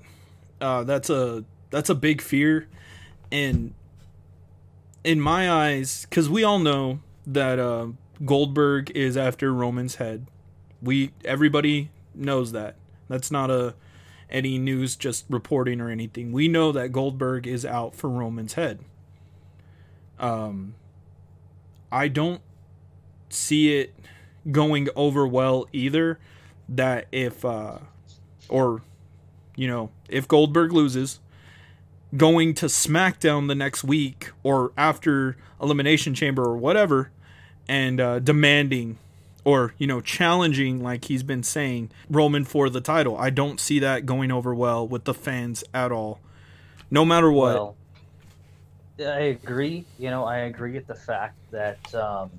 [0.60, 2.68] Uh, that's a that's a big fear,
[3.32, 3.74] and
[5.04, 7.88] in my eyes, because we all know that uh,
[8.26, 10.28] Goldberg is after Roman's head.
[10.82, 12.76] We everybody knows that.
[13.08, 13.76] That's not a
[14.30, 16.32] any news just reporting or anything.
[16.32, 18.80] We know that Goldberg is out for Roman's head.
[20.20, 20.76] Um,
[21.92, 22.42] I don't
[23.30, 23.94] see it
[24.52, 26.20] going over well either.
[26.70, 27.80] That if uh,
[28.50, 28.82] or
[29.56, 31.20] you know, if Goldberg loses,
[32.16, 37.12] going to SmackDown the next week or after Elimination Chamber or whatever,
[37.68, 38.98] and uh, demanding
[39.44, 43.18] or you know challenging like he's been saying Roman for the title.
[43.18, 46.20] I don't see that going over well with the fans at all.
[46.92, 47.56] No matter what.
[47.56, 47.76] Well,
[49.00, 49.86] I agree.
[50.00, 52.32] You know, I agree with the fact that um,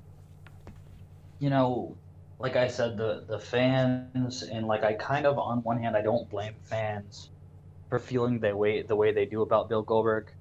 [1.39, 1.97] you know,
[2.39, 6.01] like I said, the the fans and like I kind of on one hand I
[6.01, 7.29] don't blame fans
[7.89, 10.31] for feeling the way the way they do about Bill Goldberg.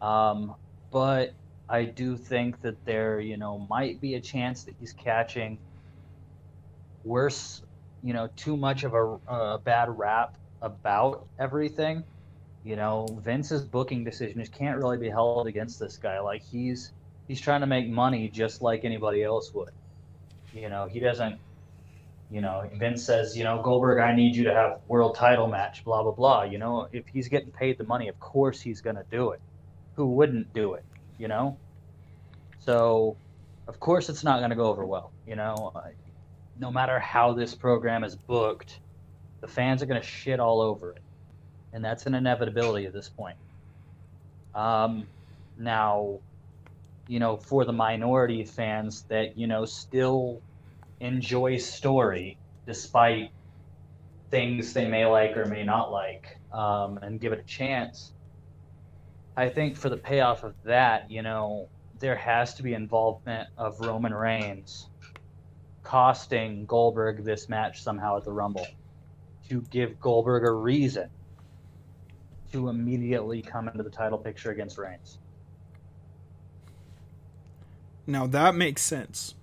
[0.00, 0.54] Um,
[0.90, 1.34] but
[1.68, 5.58] I do think that there, you know, might be a chance that he's catching
[7.04, 7.62] worse,
[8.02, 12.04] you know, too much of a, a bad rap about everything.
[12.64, 16.20] You know, Vince's booking decisions can't really be held against this guy.
[16.20, 16.92] Like he's
[17.28, 19.70] he's trying to make money just like anybody else would.
[20.54, 21.38] You know, he doesn't.
[22.30, 25.84] You know, Vince says, you know, Goldberg, I need you to have world title match,
[25.84, 26.44] blah blah blah.
[26.44, 29.40] You know, if he's getting paid the money, of course he's gonna do it.
[29.94, 30.84] Who wouldn't do it?
[31.18, 31.58] You know.
[32.60, 33.16] So,
[33.68, 35.10] of course, it's not gonna go over well.
[35.26, 35.72] You know,
[36.58, 38.78] no matter how this program is booked,
[39.40, 41.02] the fans are gonna shit all over it,
[41.72, 43.36] and that's an inevitability at this point.
[44.54, 45.06] Um,
[45.58, 46.20] now
[47.06, 50.40] you know, for the minority fans that, you know, still
[51.00, 53.30] enjoy story despite
[54.30, 58.12] things they may like or may not like um, and give it a chance.
[59.36, 63.80] I think for the payoff of that, you know, there has to be involvement of
[63.80, 64.88] Roman Reigns
[65.82, 68.66] costing Goldberg this match somehow at the Rumble
[69.48, 71.10] to give Goldberg a reason
[72.52, 75.18] to immediately come into the title picture against Reigns.
[78.06, 79.34] Now that makes sense.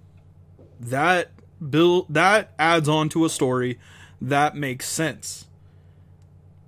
[0.80, 1.32] That
[1.70, 3.80] build that adds on to a story
[4.22, 5.48] that makes sense.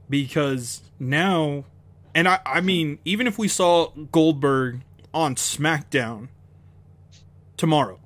[0.09, 1.65] Because now
[2.13, 4.81] and I I mean even if we saw Goldberg
[5.13, 6.29] on SmackDown
[7.57, 7.99] tomorrow,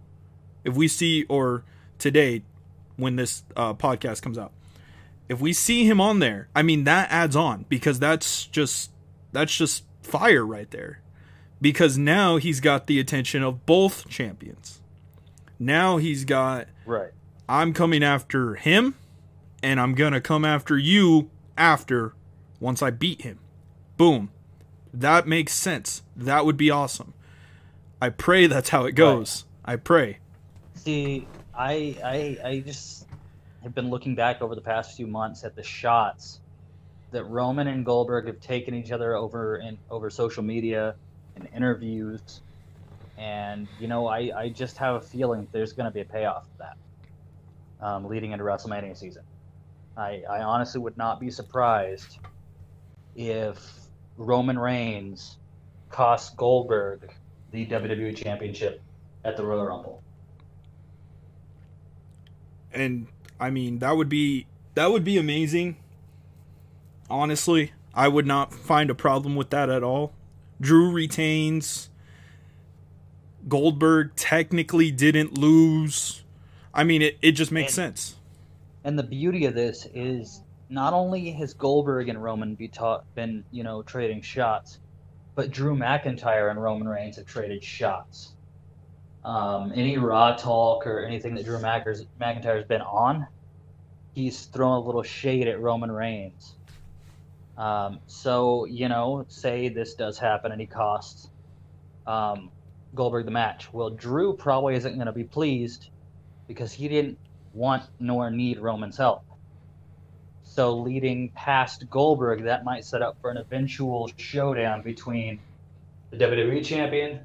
[0.63, 1.63] if we see or
[1.97, 2.43] today
[2.97, 4.52] when this uh, podcast comes out,
[5.30, 8.91] if we see him on there, I mean that adds on because that's just
[9.32, 11.02] that's just fire right there
[11.62, 14.82] because now he's got the attention of both champions.
[15.60, 17.12] Now he's got right.
[17.50, 18.96] I'm coming after him
[19.63, 22.13] and I'm going to come after you after
[22.60, 23.39] once I beat him.
[23.98, 24.32] Boom.
[24.93, 26.04] That makes sense.
[26.15, 27.13] That would be awesome.
[28.02, 29.46] I pray that's how it goes.
[29.65, 29.74] Right.
[29.74, 30.17] I pray.
[30.76, 33.08] See, I I I just
[33.63, 36.39] have been looking back over the past few months at the shots
[37.12, 40.96] that Roman and Goldberg have taken each other over and over social media
[41.45, 42.41] interviews.
[43.17, 46.43] And, you know, I, I just have a feeling there's going to be a payoff
[46.43, 49.23] of that um, leading into WrestleMania season.
[49.95, 52.19] I, I honestly would not be surprised
[53.15, 53.60] if
[54.17, 55.38] Roman Reigns
[55.89, 57.12] costs Goldberg
[57.52, 58.82] the WWE Championship
[59.23, 60.04] at the Royal Rumble.
[62.73, 63.08] And
[63.39, 64.45] I mean that would be
[64.76, 65.78] that would be amazing.
[67.10, 70.13] Honestly, I would not find a problem with that at all.
[70.60, 71.89] Drew retains.
[73.48, 76.24] Goldberg technically didn't lose.
[76.74, 78.15] I mean, it, it just makes and, sense.
[78.84, 83.43] And the beauty of this is not only has Goldberg and Roman be taught, been,
[83.52, 84.80] you know, trading shots,
[85.36, 88.34] but Drew McIntyre and Roman Reigns have traded shots.
[89.24, 93.28] Um, any Raw talk or anything that Drew McIntyre's been on,
[94.13, 96.56] he's thrown a little shade at Roman Reigns.
[97.58, 101.30] Um, so, you know, say this does happen and he costs
[102.06, 102.52] um,
[102.93, 103.72] Goldberg the match.
[103.74, 105.89] Well, Drew probably isn't going to be pleased
[106.48, 107.17] because he didn't
[107.54, 109.24] want nor need Roman's help.
[110.43, 115.39] So, leading past Goldberg, that might set up for an eventual showdown between
[116.10, 117.20] the WWE champion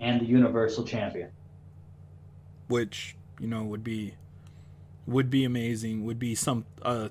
[0.00, 1.30] and the Universal champion.
[2.68, 4.14] Which, you know, would be
[5.06, 7.10] would be amazing, would be some a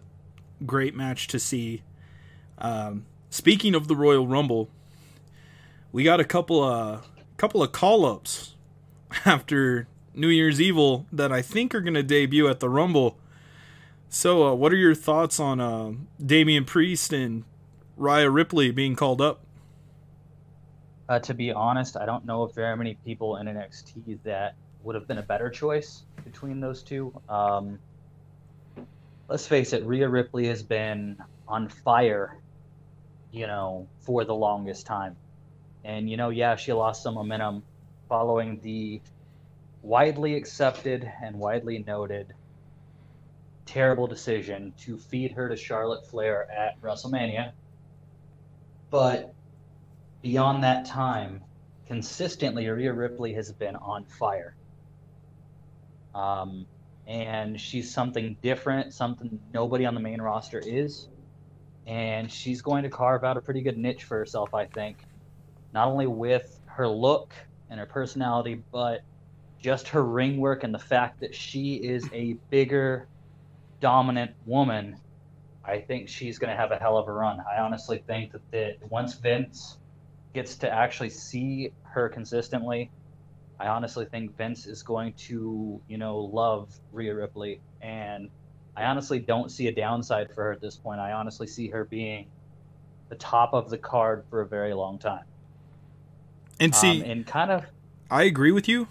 [0.66, 1.84] great match to see
[2.62, 4.70] um, speaking of the Royal Rumble,
[5.92, 8.56] we got a couple of couple of call ups
[9.26, 13.18] after New Year's Evil that I think are going to debut at the Rumble.
[14.10, 15.94] So, uh, what are your thoughts on uh,
[16.24, 17.46] Damian Priest and
[17.98, 19.42] Rhea Ripley being called up?
[21.10, 24.56] Uh, to be honest, I don't know if there are many people in NXT that
[24.84, 27.14] would have been a better choice between those two.
[27.28, 27.80] Um,
[29.28, 32.38] let's face it, Rhea Ripley has been on fire
[33.32, 35.16] you know, for the longest time.
[35.84, 37.64] And, you know, yeah, she lost some momentum
[38.08, 39.02] following the
[39.82, 42.34] widely accepted and widely noted
[43.66, 47.54] terrible decision to feed her to Charlotte Flair at WrestleMania.
[48.90, 49.34] But
[50.22, 51.42] beyond that time,
[51.88, 54.56] consistently, Rhea Ripley has been on fire.
[56.14, 56.66] Um,
[57.08, 61.08] and she's something different, something nobody on the main roster is.
[61.88, 64.98] And she's going to carve out a pretty good niche for herself, I think.
[65.74, 67.34] Not only with her look
[67.70, 69.02] and her personality, but
[69.60, 73.08] just her ring work and the fact that she is a bigger,
[73.80, 74.98] dominant woman.
[75.64, 77.40] I think she's going to have a hell of a run.
[77.40, 79.78] I honestly think that, that once Vince
[80.34, 82.90] gets to actually see her consistently,
[83.60, 87.62] I honestly think Vince is going to, you know, love Rhea Ripley.
[87.82, 88.30] And
[88.76, 91.00] I honestly don't see a downside for her at this point.
[91.00, 92.28] I honestly see her being
[93.10, 95.26] the top of the card for a very long time.
[96.60, 97.66] And see, um, and kind of,
[98.10, 98.88] I agree with you.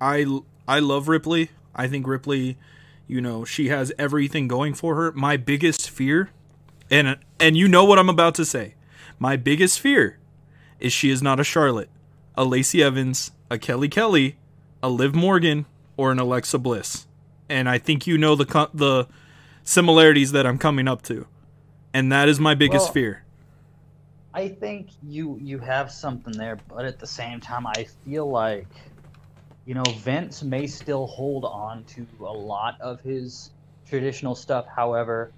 [0.00, 1.50] I I love Ripley.
[1.74, 2.58] I think Ripley,
[3.06, 5.12] you know, she has everything going for her.
[5.12, 6.30] My biggest fear,
[6.90, 8.74] and and you know what I'm about to say.
[9.18, 10.18] My biggest fear
[10.78, 11.90] is she is not a Charlotte,
[12.36, 14.36] a Lacey Evans, a Kelly Kelly,
[14.82, 17.06] a Liv Morgan, or an Alexa Bliss.
[17.50, 19.08] And I think you know the the
[19.64, 21.26] similarities that I'm coming up to,
[21.92, 23.24] and that is my biggest Well, fear.
[24.32, 28.68] I think you you have something there, but at the same time, I feel like,
[29.66, 33.50] you know, Vince may still hold on to a lot of his
[33.84, 34.66] traditional stuff.
[34.74, 35.32] However,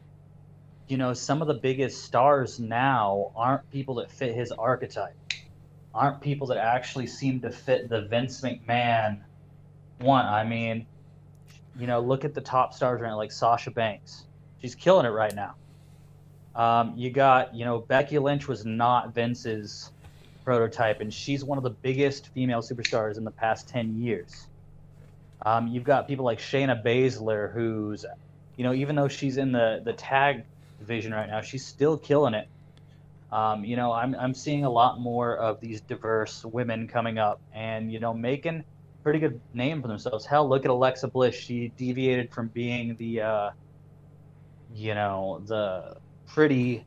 [0.89, 5.17] you know, some of the biggest stars now aren't people that fit his archetype,
[5.95, 9.23] aren't people that actually seem to fit the Vince McMahon
[9.99, 10.27] one.
[10.27, 10.87] I mean,
[11.79, 14.25] you know, look at the top stars right now, like Sasha Banks.
[14.61, 15.55] She's killing it right now.
[16.55, 19.91] Um, you got, you know, Becky Lynch was not Vince's
[20.45, 24.47] prototype, and she's one of the biggest female superstars in the past 10 years.
[25.45, 28.05] Um, you've got people like Shayna Baszler, who's,
[28.57, 30.45] you know, even though she's in the, the tag
[30.79, 32.49] division right now, she's still killing it.
[33.33, 37.41] Um, you know, I'm, I'm seeing a lot more of these diverse women coming up
[37.55, 38.65] and, you know, making
[39.03, 40.27] pretty good name for themselves.
[40.27, 41.35] Hell, look at Alexa Bliss.
[41.35, 43.51] She deviated from being the, uh,
[44.69, 45.95] you know, the
[46.27, 46.87] pretty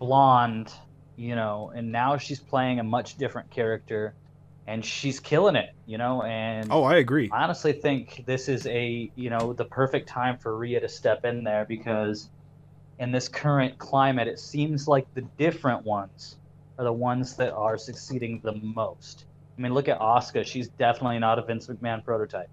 [0.00, 0.72] blonde,
[1.16, 4.14] you know, and now she's playing a much different character
[4.66, 7.30] and she's killing it, you know, and Oh, I agree.
[7.32, 11.20] I honestly think this is a, you know, the perfect time for Rhea to step
[11.24, 12.30] in there because
[12.98, 16.38] in this current climate, it seems like the different ones
[16.78, 19.26] are the ones that are succeeding the most.
[19.56, 20.46] I mean, look at Asuka.
[20.46, 22.48] She's definitely not a Vince McMahon prototype.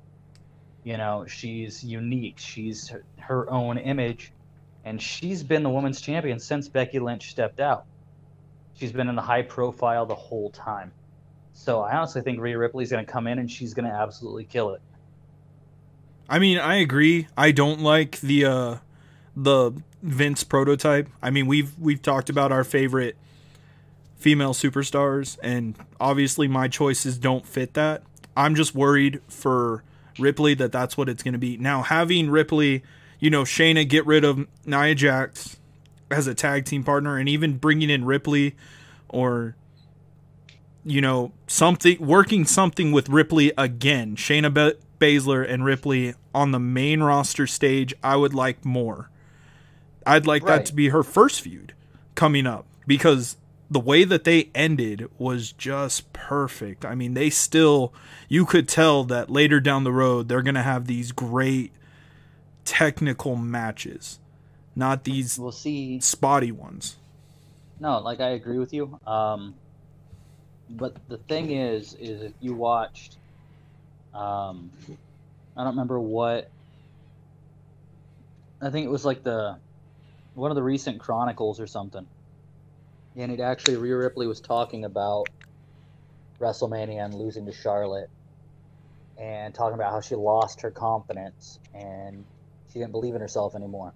[0.83, 2.37] You know, she's unique.
[2.37, 4.31] She's her, own image,
[4.85, 7.85] and she's been the women's champion since Becky Lynch stepped out.
[8.75, 10.91] She's been in the high profile the whole time.
[11.53, 14.45] So I honestly think Rhea Ripley's going to come in and she's going to absolutely
[14.45, 14.81] kill it.
[16.29, 17.27] I mean, I agree.
[17.35, 18.75] I don't like the uh
[19.35, 21.09] the Vince prototype.
[21.21, 23.17] I mean, we've we've talked about our favorite
[24.19, 28.03] female superstars and obviously my choices don't fit that.
[28.37, 29.83] I'm just worried for
[30.19, 31.57] Ripley that that's what it's going to be.
[31.57, 32.83] Now, having Ripley,
[33.19, 35.57] you know, Shayna get rid of Nia Jax
[36.11, 38.55] as a tag team partner and even bringing in Ripley
[39.07, 39.55] or
[40.85, 44.15] you know, something working something with Ripley again.
[44.15, 49.09] Shayna Ba- Baszler and Ripley on the main roster stage, I would like more.
[50.05, 51.73] I'd like that to be her first feud
[52.15, 53.37] coming up because
[53.71, 56.83] the way that they ended was just perfect.
[56.85, 57.93] I mean, they still
[58.27, 61.71] you could tell that later down the road they're going to have these great
[62.65, 64.19] technical matches,
[64.75, 65.99] not these We'll see.
[65.99, 66.97] spotty ones.
[67.79, 68.99] No, like I agree with you.
[69.07, 69.55] Um,
[70.69, 73.17] but the thing is, is if you watched,
[74.13, 74.69] um,
[75.55, 76.49] I don't remember what.
[78.61, 79.55] I think it was like the
[80.35, 82.05] one of the recent Chronicles or something,
[83.15, 85.25] and it actually Rhea Ripley was talking about
[86.39, 88.09] WrestleMania and losing to Charlotte,
[89.17, 92.25] and talking about how she lost her confidence and
[92.71, 93.93] she didn't believe in herself anymore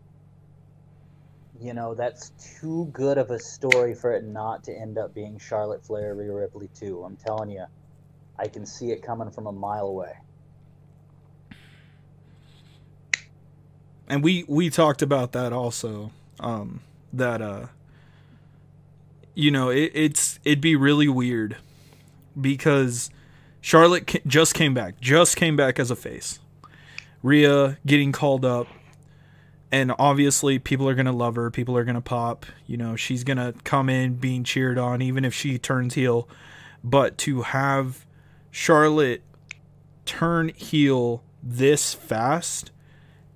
[1.61, 5.37] you know, that's too good of a story for it not to end up being
[5.37, 7.03] Charlotte Flair, Rhea Ripley too.
[7.03, 7.65] I'm telling you,
[8.37, 10.13] I can see it coming from a mile away.
[14.05, 16.11] and we we talked about that also
[16.41, 16.81] um
[17.13, 17.67] that uh
[19.33, 21.57] you know it, it's it'd be really weird
[22.39, 23.09] because
[23.61, 26.39] charlotte ca- just came back just came back as a face
[27.21, 28.67] Rhea getting called up
[29.71, 33.53] and obviously people are to love her people are to pop you know she's to
[33.63, 36.27] come in being cheered on even if she turns heel
[36.83, 38.05] but to have
[38.51, 39.23] charlotte
[40.05, 42.71] turn heel this fast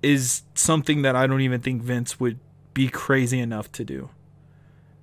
[0.02, 2.38] is something that I don't even think Vince would
[2.74, 4.10] be crazy enough to do.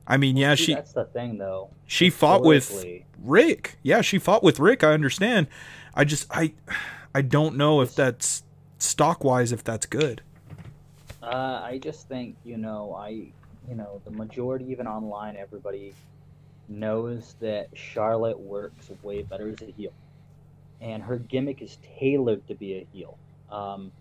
[0.08, 1.70] I mean, yeah, See, she That's the thing, though.
[1.88, 2.86] she fought with
[3.24, 3.78] Ric.
[3.82, 4.84] Yeah, she fought with Ric.
[4.84, 5.48] I understand.
[5.96, 6.54] I just I
[7.14, 8.44] I don't know if that's
[8.78, 10.22] stock wise if that's good.
[11.24, 13.10] Uh, I just think you know, I
[13.68, 15.94] you know, the majority even online, everybody
[16.68, 19.94] knows that Charlotte works way better as a heel,
[20.82, 23.18] and her gimmick is tailored to be a heel.
[23.50, 23.92] Um,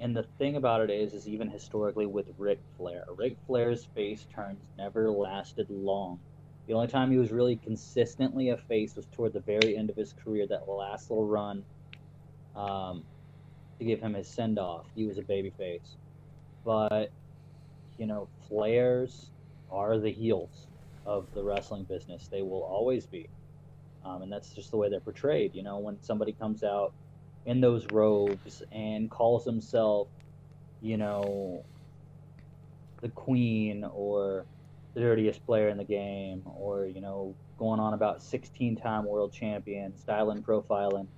[0.00, 4.26] and the thing about it is, is even historically with Ric Flair, Ric Flair's face
[4.34, 6.20] turns never lasted long.
[6.66, 9.96] The only time he was really consistently a face was toward the very end of
[9.96, 11.64] his career, that last little run
[12.54, 13.04] um,
[13.78, 14.86] to give him his send off.
[14.94, 15.96] He was a babyface.
[16.64, 17.12] But,
[17.96, 19.30] you know, Flairs
[19.70, 20.68] are the heels
[21.06, 22.28] of the wrestling business.
[22.28, 23.30] They will always be.
[24.04, 25.54] Um, and that's just the way they're portrayed.
[25.54, 26.94] You know, when somebody comes out
[27.48, 30.10] in those robes and calls himself,
[30.80, 31.64] you know,
[33.00, 34.46] the queen or
[34.94, 39.32] the dirtiest player in the game or, you know, going on about 16 time world
[39.32, 41.08] champion, styling, profiling,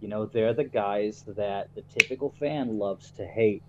[0.00, 3.62] you know, they're the guys that the typical fan loves to hate.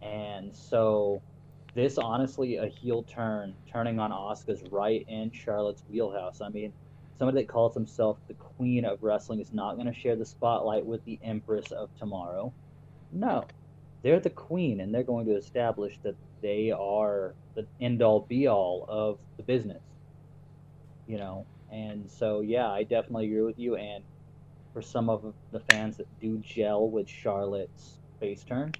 [0.00, 1.22] And so
[1.76, 6.40] this honestly a heel turn, turning on Asuka's right in Charlotte's wheelhouse.
[6.40, 6.74] I mean,
[7.22, 10.86] somebody that calls himself the queen of wrestling is not going to share the spotlight
[10.86, 12.54] with the empress of tomorrow.
[13.12, 13.52] No.
[14.02, 18.48] They're the queen and they're going to establish that they are the end all be
[18.48, 19.84] all of the business.
[21.06, 24.06] You know, and so yeah, I definitely agree with you and
[24.74, 28.76] for some of the fans that do gel with Charlotte's face turn,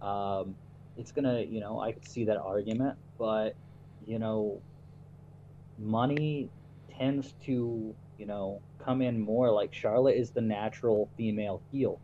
[0.00, 0.58] um,
[0.96, 3.56] it's gonna, you know, I could see that argument, but
[4.00, 4.64] you know,
[5.78, 6.52] money
[6.98, 9.50] tends to, you know, come in more.
[9.50, 12.00] Like Charlotte is the natural female heel,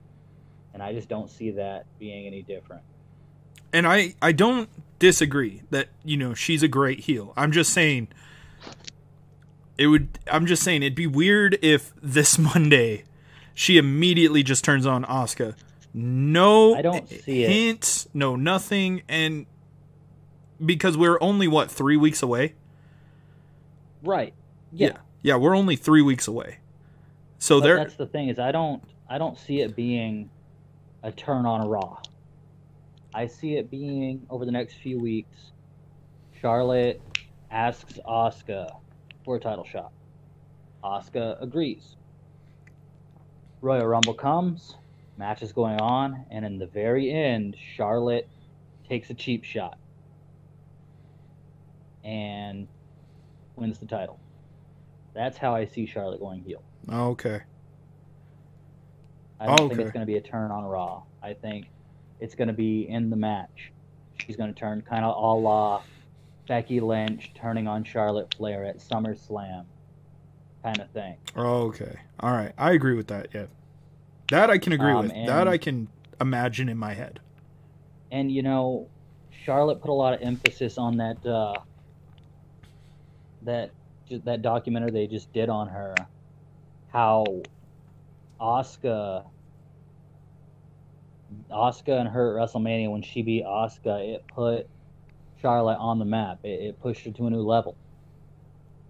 [0.74, 2.82] and I just don't see that being any different.
[3.72, 4.68] And I I don't
[4.98, 7.32] disagree that you know she's a great heel.
[7.36, 8.08] I'm just saying
[9.78, 13.04] it would I'm just saying it'd be weird if this Monday
[13.54, 15.54] she immediately just turns on Asuka.
[15.94, 17.50] No I don't see it.
[17.50, 19.46] hints, no nothing and
[20.64, 22.54] because we're only what 3 weeks away.
[24.02, 24.34] Right.
[24.72, 24.96] Yeah.
[25.22, 26.58] Yeah, we're only 3 weeks away.
[27.38, 30.30] So but there that's the thing is I don't I don't see it being
[31.02, 31.98] a turn on a Raw.
[33.14, 35.52] I see it being over the next few weeks.
[36.40, 37.00] Charlotte
[37.50, 38.74] asks Asuka
[39.24, 39.92] for a title shot.
[40.82, 41.96] Asuka agrees.
[43.60, 44.76] Royal Rumble comes,
[45.18, 48.28] match is going on, and in the very end, Charlotte
[48.88, 49.78] takes a cheap shot
[52.02, 52.66] and
[53.54, 54.18] wins the title.
[55.14, 56.62] That's how I see Charlotte going heel.
[56.90, 57.40] Okay.
[59.38, 61.02] I don't think it's going to be a turn on Raw.
[61.22, 61.68] I think
[62.20, 63.72] it's going to be in the match.
[64.24, 65.82] She's going to turn kind of a la
[66.46, 69.64] Becky Lynch turning on Charlotte Flair at SummerSlam,
[70.62, 71.16] kind of thing.
[71.36, 71.98] Okay.
[72.20, 72.52] All right.
[72.56, 73.28] I agree with that.
[73.34, 73.46] Yeah.
[74.30, 75.26] That I can agree Um, with.
[75.26, 75.88] That I can
[76.20, 77.20] imagine in my head.
[78.10, 78.88] And you know,
[79.44, 81.54] Charlotte put a lot of emphasis on that uh,
[83.42, 83.70] that
[84.20, 86.10] that documentary they just did on her,
[86.88, 87.46] how
[88.40, 89.24] Asuka,
[91.50, 94.68] Asuka and her at WrestleMania when she beat Asuka, it put
[95.36, 96.40] Charlotte on the map.
[96.44, 97.78] It, it pushed her to a new level.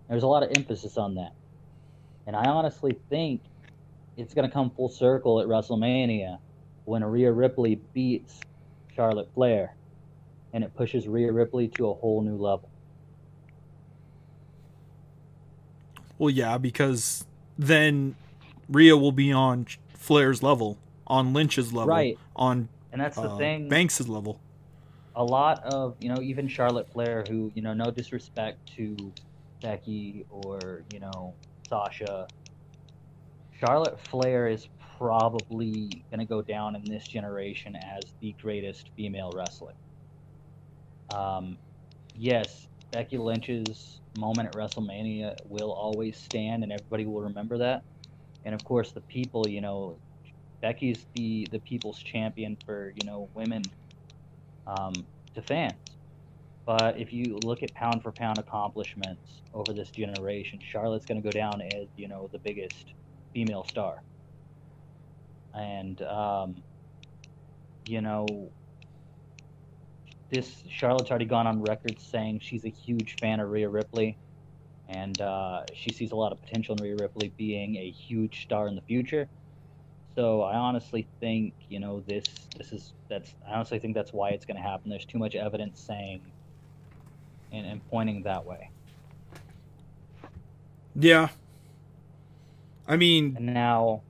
[0.09, 1.33] There's a lot of emphasis on that,
[2.27, 3.45] and I honestly think
[4.17, 6.39] it's going to come full circle at WrestleMania
[6.85, 8.47] when Rhea Ripley beats
[8.89, 9.77] Charlotte Flair,
[10.53, 12.72] and it pushes Rhea Ripley to a whole new level.
[16.23, 17.25] Well, yeah, because
[17.59, 18.15] then
[18.69, 22.17] Rhea will be on Flair's level, on Lynch's level, Right.
[22.37, 23.69] on And that's the uh, thing.
[23.69, 24.39] Banks's level.
[25.17, 28.97] a lot of you know even Charlotte Flair, who you know no disrespect to
[29.63, 31.35] Becky or you know
[31.69, 32.29] Sasha,
[33.59, 39.33] Charlotte Flair is probably going to go down in this generation as the greatest female
[39.35, 39.75] wrestler.
[41.13, 41.59] Um,
[42.15, 47.85] yes, Becky Lynch's moment at WrestleMania will always stand, and everybody will remember that.
[48.45, 50.01] And of course, the people, you know,
[50.61, 53.63] Becky's the the people's champion for you know women
[54.67, 54.93] um,
[55.35, 55.75] to fans.
[56.67, 61.27] But if you look at pound for pound accomplishments over this generation, Charlotte's going to
[61.27, 62.95] go down as you know the biggest
[63.35, 64.03] female star.
[65.55, 66.63] And um,
[67.85, 68.53] you know,
[70.33, 74.17] this Charlotte's already gone on record saying she's a huge fan of Rhea Ripley,
[74.89, 78.67] and uh, she sees a lot of potential in Rhea Ripley being a huge star
[78.67, 79.29] in the future.
[80.17, 82.25] So I honestly think you know this
[82.57, 84.91] this is that's I honestly think that's why it's going to happen.
[84.91, 86.23] There's too much evidence saying
[87.53, 88.71] and, and pointing that way.
[90.95, 91.29] Yeah.
[92.89, 94.03] I mean, And now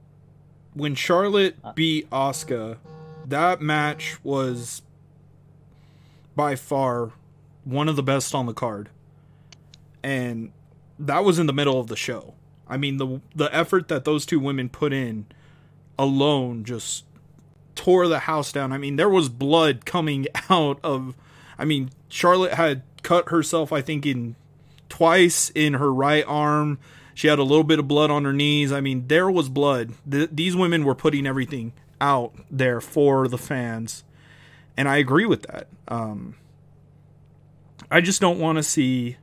[0.75, 1.73] when Charlotte Uh.
[1.73, 2.79] beat Asuka,
[3.27, 4.83] that match was
[6.35, 7.13] by far
[7.65, 8.89] one of the best on the card.
[10.03, 10.53] And
[10.99, 12.35] that was in the middle of the show.
[12.69, 15.27] I mean the the effort that those two women put in
[15.99, 17.05] alone just
[17.75, 18.73] tore the house down.
[18.73, 21.15] I mean there was blood coming out of
[21.59, 24.37] I mean Charlotte had cut herself I think in
[24.89, 26.79] twice in her right arm.
[27.15, 28.73] She had a little bit of blood on her knees.
[28.73, 29.93] I mean, there was blood.
[30.11, 34.05] Th- these women were putting everything out there for the fans,
[34.77, 35.69] and I agree with that.
[35.89, 36.37] Um,
[37.91, 39.17] I just don't want to see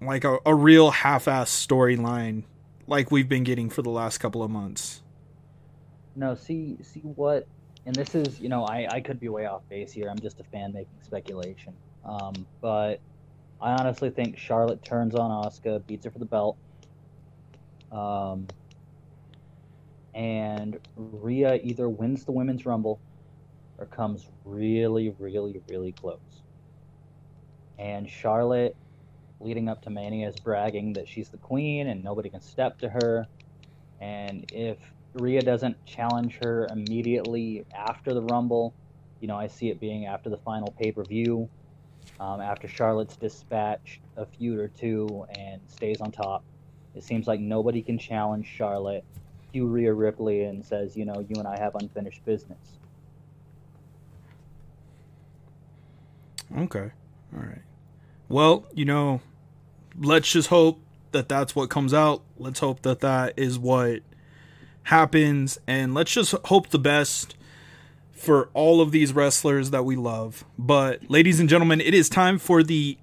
[0.00, 2.44] like a, a real half-ass storyline
[2.86, 5.02] like we've been getting for the last couple of months.
[6.16, 7.46] No, see, see what,
[7.86, 10.08] and this is, you know, I, I could be way off base here.
[10.10, 11.72] I'm just a fan making speculation.
[12.04, 13.00] Um, but
[13.60, 16.56] I honestly think Charlotte turns on Asuka, beats her for the belt.
[17.92, 18.48] Um,
[20.14, 22.98] and Rhea either wins the women's rumble
[23.82, 26.42] or comes really, really, really close.
[27.78, 28.76] And Charlotte,
[29.40, 32.88] leading up to Mania, is bragging that she's the queen and nobody can step to
[32.88, 33.26] her.
[34.00, 34.78] And if
[35.14, 38.74] Rhea doesn't challenge her immediately after the Rumble.
[39.20, 41.48] You know, I see it being after the final pay per view,
[42.18, 46.44] um, after Charlotte's dispatched a feud or two and stays on top.
[46.94, 49.04] It seems like nobody can challenge Charlotte.
[49.52, 52.78] Cue Rhea Ripley and says, you know, you and I have unfinished business.
[56.56, 56.90] Okay.
[57.34, 57.62] All right.
[58.28, 59.20] Well, you know,
[59.98, 60.80] let's just hope
[61.12, 62.22] that that's what comes out.
[62.38, 64.00] Let's hope that that is what
[64.84, 67.36] happens and let's just hope the best
[68.10, 70.44] for all of these wrestlers that we love.
[70.58, 72.98] But ladies and gentlemen, it is time for the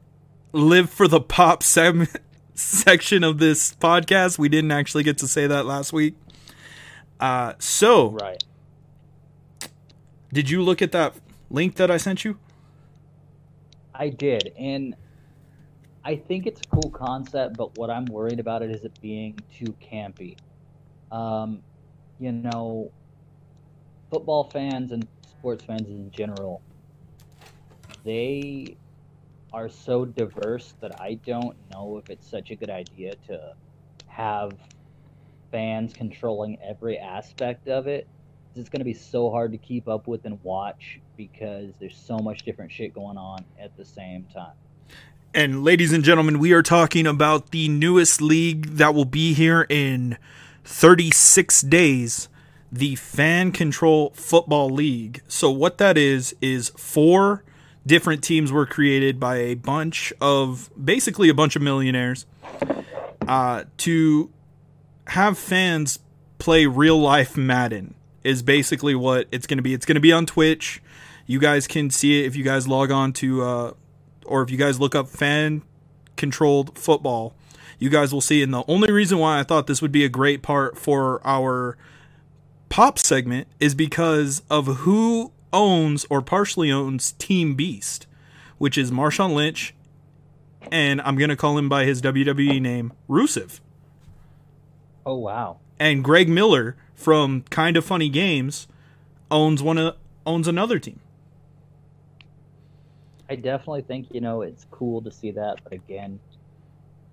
[0.51, 2.17] live for the pop segment
[2.55, 4.37] section of this podcast.
[4.39, 6.15] We didn't actually get to say that last week.
[7.19, 8.43] Uh so, Right.
[10.33, 11.15] did you look at that
[11.49, 12.37] link that I sent you?
[13.99, 14.95] I did, and
[16.05, 19.45] I think it's a cool concept, but what I'm worried about it is it being
[19.51, 20.39] too campy.
[21.11, 21.63] Um,
[22.19, 22.93] you know,
[24.11, 26.63] football fans and sports fans in general,
[28.03, 28.77] they
[29.53, 33.39] are so diverse that I don't know if it's such a good idea to
[34.07, 34.59] have
[35.51, 38.09] fans controlling every aspect of it.
[38.55, 42.17] It's going to be so hard to keep up with and watch because there's so
[42.17, 44.53] much different shit going on at the same time.
[45.33, 49.67] And ladies and gentlemen, we are talking about the newest league that will be here
[49.67, 50.17] in
[50.63, 52.29] 36 days,
[52.71, 55.21] the Fan Control Football League.
[55.27, 57.43] So what that is is four
[57.85, 62.25] different teams were created by a bunch of basically a bunch of millionaires
[63.27, 64.31] uh, to
[65.07, 65.99] have fans
[66.37, 67.93] play real life Madden
[68.23, 69.73] is basically what it's going to be.
[69.73, 70.81] It's going to be on Twitch.
[71.29, 73.73] You guys can see it if you guys log on to uh,
[74.25, 75.61] or if you guys look up fan
[76.17, 77.35] controlled football,
[77.77, 78.41] you guys will see.
[78.41, 81.77] And the only reason why I thought this would be a great part for our
[82.69, 88.07] pop segment is because of who owns or partially owns Team Beast,
[88.57, 89.75] which is Marshawn Lynch,
[90.71, 93.59] and I'm gonna call him by his WWE name, Rusev,
[95.05, 95.59] Oh wow.
[95.79, 98.67] and Greg Miller from Kind of Funny Games
[99.31, 100.99] owns one of owns another team.
[103.29, 106.19] I definitely think you know it's cool to see that, but again,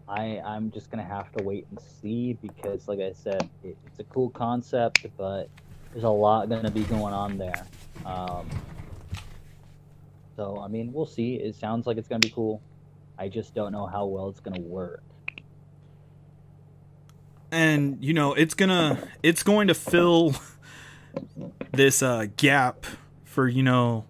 [0.09, 4.01] I I'm just gonna have to wait and see because, like I said, it, it's
[4.01, 5.49] a cool concept, but
[5.93, 7.67] there's a lot gonna be going on there.
[8.05, 8.49] Um,
[10.37, 11.35] so I mean, we'll see.
[11.35, 12.63] It sounds like it's gonna be cool.
[13.19, 15.03] I just don't know how well it's gonna work.
[17.51, 20.35] and you know it's gonna it's going to fill
[21.73, 22.87] this uh, gap
[23.25, 24.05] for you know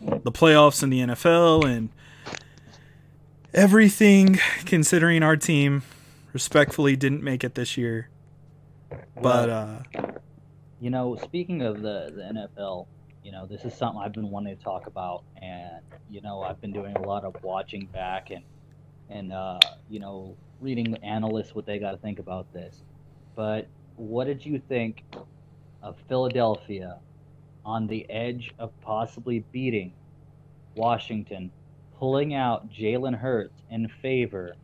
[0.00, 1.90] the playoffs in the NFL and
[3.52, 5.82] everything considering our team
[6.32, 8.08] respectfully didn't make it this year
[9.20, 9.78] but uh
[10.80, 12.86] You know, speaking of the, the NFL,
[13.22, 16.60] you know, this is something I've been wanting to talk about, and you know, I've
[16.60, 18.42] been doing a lot of watching back and
[19.10, 19.58] and uh,
[19.90, 22.82] you know, reading analysts what they got to think about this.
[23.36, 25.04] But what did you think
[25.82, 26.98] of Philadelphia
[27.64, 29.92] on the edge of possibly beating
[30.74, 31.50] Washington,
[31.98, 34.54] pulling out Jalen Hurts in favor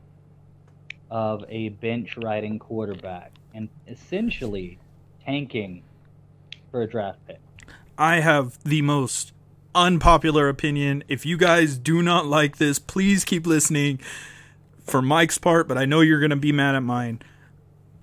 [1.11, 4.79] of a bench riding quarterback, and essentially
[5.25, 5.83] tanking
[6.71, 7.39] for a draft pick.
[7.99, 9.33] I have the most
[9.75, 11.05] unpopular opinion.
[11.09, 14.01] If you guys do not like this, please keep listening
[14.81, 17.21] for Mike's part, but I know you're going to be mad at mine.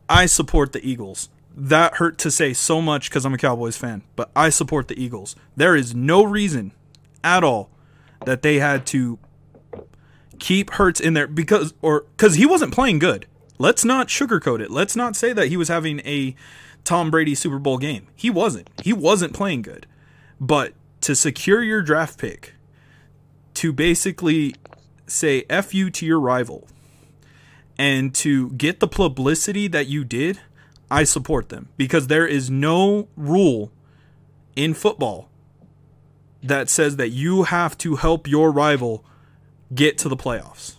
[0.07, 1.29] I support the Eagles.
[1.55, 5.01] That hurt to say so much because I'm a Cowboys fan, but I support the
[5.01, 5.35] Eagles.
[5.55, 6.71] There is no reason
[7.23, 7.69] at all
[8.25, 9.19] that they had to
[10.39, 13.27] keep Hurts in there because or because he wasn't playing good.
[13.59, 14.71] Let's not sugarcoat it.
[14.71, 16.35] Let's not say that he was having a
[16.83, 18.07] Tom Brady Super Bowl game.
[18.15, 18.69] He wasn't.
[18.81, 19.85] He wasn't playing good.
[20.39, 22.55] But to secure your draft pick,
[23.55, 24.55] to basically
[25.05, 26.67] say F you to your rival,
[27.77, 30.39] and to get the publicity that you did,
[30.93, 33.71] I support them because there is no rule
[34.55, 35.27] in football
[36.43, 39.03] that says that you have to help your rival
[39.73, 40.75] get to the playoffs.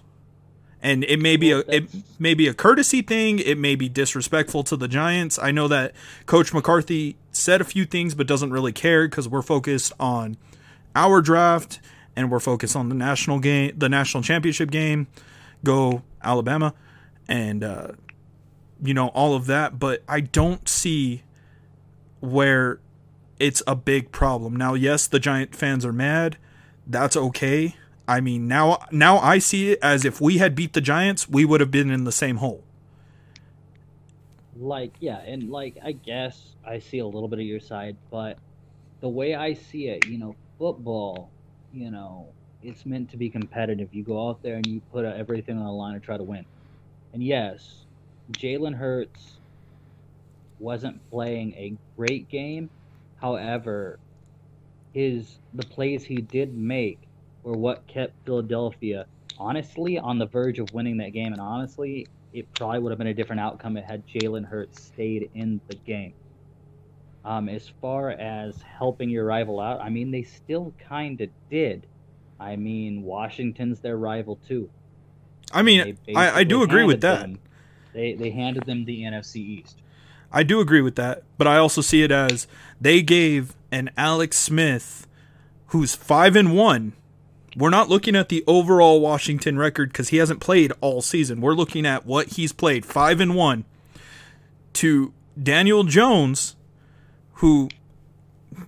[0.81, 1.89] And it may be a it
[2.21, 5.37] may be a courtesy thing, it may be disrespectful to the Giants.
[5.37, 5.95] I know that
[6.27, 10.37] coach McCarthy said a few things but doesn't really care cuz we're focused on
[10.95, 11.81] our draft
[12.15, 15.09] and we're focused on the national game, the national championship game.
[15.65, 16.73] Go Alabama
[17.27, 17.89] and uh,
[18.85, 21.23] you know all of that, but I don't see
[22.21, 22.81] where
[23.39, 24.55] it's a big problem.
[24.55, 26.37] Now, yes, the Giant fans are mad.
[26.87, 27.77] That's okay.
[28.07, 31.47] I mean, now now I see it as if we had beat the Giants, we
[31.47, 32.63] would have been in the same hole.
[34.57, 38.37] Like, yeah, and like I guess I see a little bit of your side, but
[39.01, 41.31] the way I see it, you know, football,
[41.73, 42.29] you know,
[42.63, 43.89] it's meant to be competitive.
[43.93, 46.45] You go out there and you put everything on the line to try to win.
[47.15, 47.84] And yes,
[48.33, 49.39] Jalen Hurts
[50.59, 52.71] wasn't playing a great game.
[53.21, 53.99] However,
[54.93, 56.99] his the plays he did make
[57.43, 59.07] were what kept Philadelphia
[59.39, 61.33] honestly on the verge of winning that game.
[61.33, 65.61] And honestly, it probably would have been a different outcome had Jalen Hurts stayed in
[65.69, 66.15] the game.
[67.25, 71.87] Um, as far as helping your rival out, I mean, they still kind of did.
[72.39, 74.69] I mean, Washington's their rival too.
[75.53, 77.21] I mean, I, I do agree with that.
[77.21, 77.39] Them,
[77.95, 79.79] they they handed them the NFC East.
[80.31, 82.47] I do agree with that, but I also see it as
[82.81, 85.07] they gave an Alex Smith,
[85.69, 86.93] who's five and one,
[87.57, 91.41] we're not looking at the overall Washington record because he hasn't played all season.
[91.41, 93.65] We're looking at what he's played, five and one,
[94.75, 96.57] to Daniel Jones,
[97.35, 97.69] who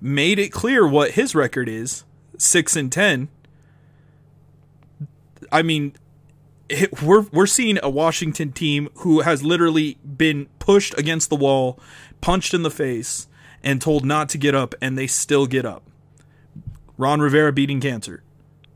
[0.00, 2.04] made it clear what his record is,
[2.38, 3.28] six and ten.
[5.50, 5.94] I mean,
[6.68, 11.78] it, we're we're seeing a Washington team who has literally been pushed against the wall,
[12.20, 13.28] punched in the face,
[13.62, 15.82] and told not to get up, and they still get up.
[16.98, 18.22] Ron Rivera beating cancer.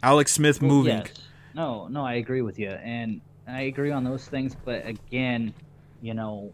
[0.03, 0.99] Alex Smith well, moving.
[0.99, 1.13] Yes.
[1.55, 4.55] No, no, I agree with you, and I agree on those things.
[4.65, 5.53] But again,
[6.01, 6.53] you know,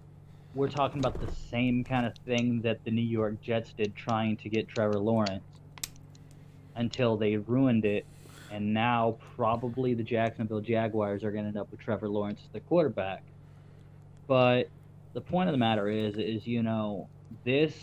[0.54, 4.36] we're talking about the same kind of thing that the New York Jets did, trying
[4.38, 5.44] to get Trevor Lawrence,
[6.76, 8.06] until they ruined it,
[8.50, 12.50] and now probably the Jacksonville Jaguars are going to end up with Trevor Lawrence as
[12.52, 13.22] the quarterback.
[14.26, 14.68] But
[15.12, 17.08] the point of the matter is, is you know,
[17.44, 17.74] this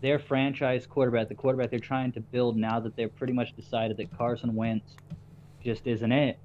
[0.00, 3.96] their franchise quarterback, the quarterback they're trying to build now that they've pretty much decided
[3.96, 4.94] that Carson Wentz
[5.64, 6.38] just isn't it.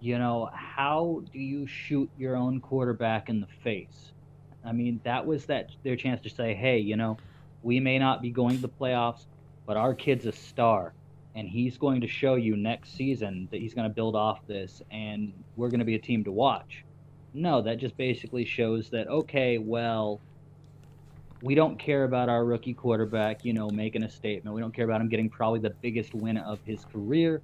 [0.00, 4.12] You know, how do you shoot your own quarterback in the face?
[4.64, 7.16] I mean, that was that their chance to say, "Hey, you know,
[7.62, 9.26] we may not be going to the playoffs,
[9.64, 10.92] but our kid's a star,
[11.36, 14.82] and he's going to show you next season that he's going to build off this,
[14.90, 16.84] and we're going to be a team to watch."
[17.34, 20.20] No, that just basically shows that okay, well,
[21.42, 24.54] we don't care about our rookie quarterback, you know, making a statement.
[24.54, 27.42] We don't care about him getting probably the biggest win of his career.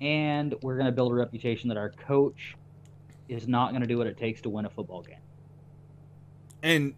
[0.00, 2.56] And we're going to build a reputation that our coach
[3.28, 5.16] is not going to do what it takes to win a football game.
[6.62, 6.94] And,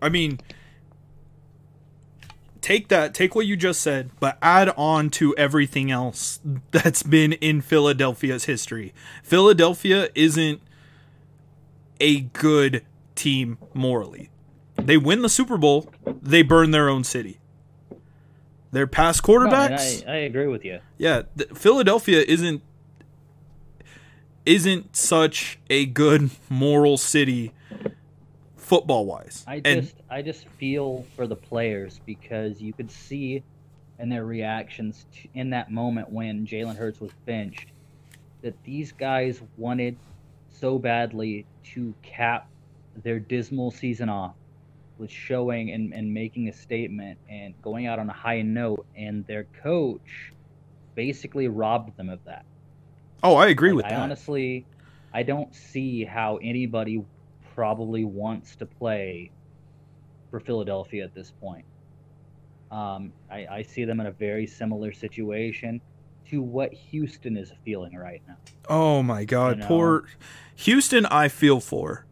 [0.00, 0.38] I mean,
[2.60, 6.40] take that, take what you just said, but add on to everything else
[6.70, 8.92] that's been in Philadelphia's history.
[9.22, 10.60] Philadelphia isn't
[12.00, 12.84] a good
[13.14, 14.30] team morally.
[14.76, 17.38] They win the Super Bowl, they burn their own city.
[18.70, 20.04] Their past quarterbacks.
[20.04, 20.80] No, I, I, agree with you.
[20.98, 21.22] Yeah,
[21.54, 22.62] Philadelphia isn't
[24.44, 27.52] isn't such a good moral city
[28.68, 29.44] football wise.
[29.46, 33.42] I just I just feel for the players because you could see
[33.98, 37.68] in their reactions to, in that moment when Jalen Hurts was benched
[38.42, 39.96] that these guys wanted
[40.50, 42.48] so badly to cap
[43.02, 44.34] their dismal season off
[44.98, 49.24] was showing and, and making a statement and going out on a high note, and
[49.26, 50.32] their coach
[50.94, 52.44] basically robbed them of that.
[53.22, 54.00] Oh, I agree like, with I that.
[54.00, 54.66] Honestly,
[55.12, 57.04] I don't see how anybody
[57.58, 59.32] probably wants to play
[60.30, 61.64] for Philadelphia at this point.
[62.70, 65.80] Um, I, I see them in a very similar situation
[66.30, 68.36] to what Houston is feeling right now.
[68.68, 69.66] Oh my god, You know?
[69.66, 70.04] poor
[70.54, 72.06] Houston I feel for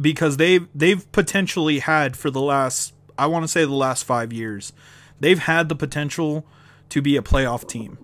[0.00, 4.32] because they've they've potentially had for the last I want to say the last 5
[4.32, 4.72] years.
[5.20, 6.44] They've had the potential
[6.88, 7.98] to be a playoff team.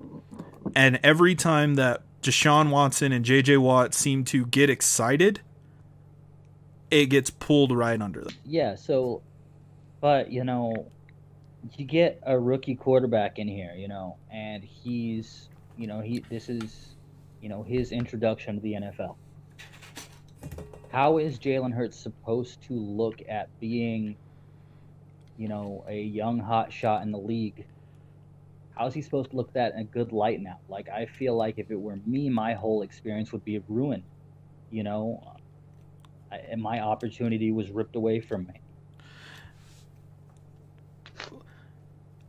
[0.77, 5.41] And every time that Deshaun Watson and JJ Watt seem to get excited,
[6.93, 8.35] it gets pulled right under them.
[8.45, 9.23] Yeah, so,
[10.03, 10.91] but, you know,
[11.79, 16.51] you get a rookie quarterback in here, you know, and he's, you know, he, this
[16.51, 16.95] is,
[17.41, 19.17] you know, his introduction to the NFL.
[20.91, 24.15] How is Jalen Hurts supposed to look at being,
[25.39, 27.65] you know, a young hot shot in the league?
[28.77, 30.59] How is he supposed to look at that in a good light now?
[30.69, 34.03] Like, I feel like if it were me, my whole experience would be ruined.
[34.71, 35.37] You know,
[36.49, 38.61] and my opportunity was ripped away from me.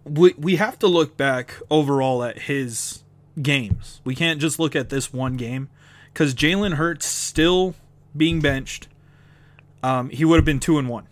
[0.05, 3.03] we we have to look back overall at his
[3.41, 4.01] games.
[4.03, 5.69] We can't just look at this one game
[6.11, 7.75] because Jalen Hurts still
[8.15, 8.87] being benched.
[9.81, 11.07] Um, he would have been two and one.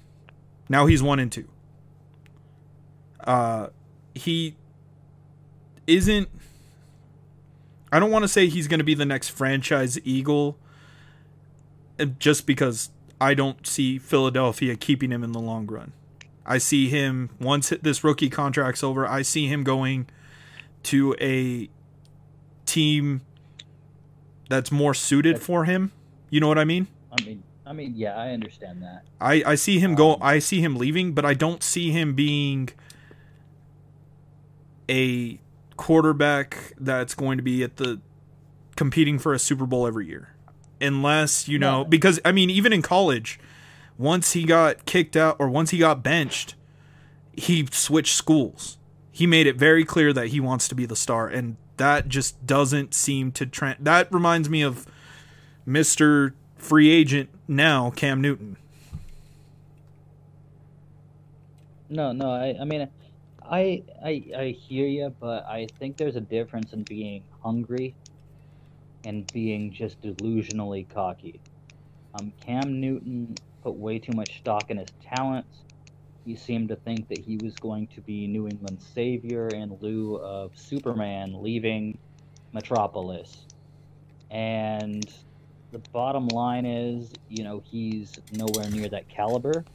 [0.70, 1.48] Now he's one and two.
[3.20, 3.68] Uh,
[4.14, 4.56] he
[5.88, 6.30] isn't.
[7.92, 10.58] I don't want to say he's going to be the next franchise Eagle,
[12.06, 12.90] just because
[13.20, 15.94] I don't see Philadelphia keeping him in the long run.
[16.46, 19.08] I see him once this rookie contract's over.
[19.08, 20.08] I see him going
[20.84, 21.70] to a
[22.66, 23.22] team
[24.50, 25.92] that's more suited for him.
[26.30, 26.88] You know what I mean?
[27.12, 29.04] I mean, I mean, yeah, I understand that.
[29.20, 30.16] I I see him go.
[30.16, 32.70] Um, I see him leaving, but I don't see him being
[34.90, 35.40] a
[35.78, 38.02] quarterback that's going to be at the
[38.76, 40.34] competing for a Super Bowl every year,
[40.82, 41.86] unless you know No.
[41.86, 43.40] because I mean even in college,
[43.98, 46.56] once he got kicked out or once he got benched,
[47.34, 48.78] he switched schools.
[49.12, 52.46] He made it very clear that he wants to be the star, and that just
[52.46, 53.78] doesn't seem to trend.
[53.82, 54.86] That reminds me of
[55.66, 58.58] Mister Free Agent now, Cam Newton.
[61.90, 62.88] No, no, I, I mean,
[63.44, 67.96] I, I, I hear you, but I think there's a difference in being hungry
[69.06, 71.40] and being just delusionally cocky.
[72.20, 75.60] Um, Cam Newton put way too much stock in his talents.
[76.26, 80.18] He seemed to think that he was going to be New England's savior in lieu
[80.18, 81.98] of Superman leaving
[82.54, 83.46] Metropolis.
[84.30, 85.12] And
[85.72, 89.66] the bottom line is, you know, he's nowhere near that caliber,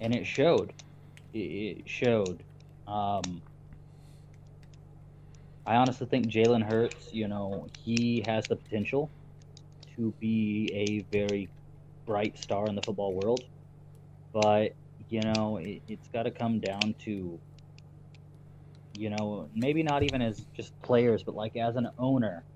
[0.00, 0.72] and it showed.
[1.34, 2.42] It, showed.
[2.86, 3.42] Um,
[5.66, 9.12] I honestly think Jalen Hurts, you know, he has the potential
[9.96, 11.50] to be a very
[12.06, 13.44] bright star in the football world,
[14.32, 14.72] but
[15.08, 17.40] you know, it, it's got to come down to,
[18.92, 22.46] you know, maybe not even as just players, but like as an owner.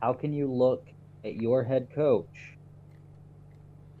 [0.00, 0.88] How can you look
[1.24, 2.58] at your head coach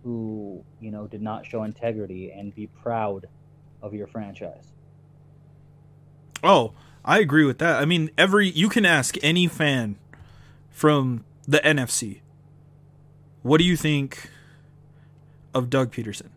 [0.02, 3.26] who, you know, did not show integrity and be proud
[3.82, 4.72] of your franchise?
[6.42, 6.74] Oh,
[7.08, 7.80] I agree with that.
[7.80, 9.96] I mean, every you can ask any fan
[10.68, 12.20] from the NFC,
[13.42, 14.30] what do you think
[15.54, 16.28] of Doug Pederson?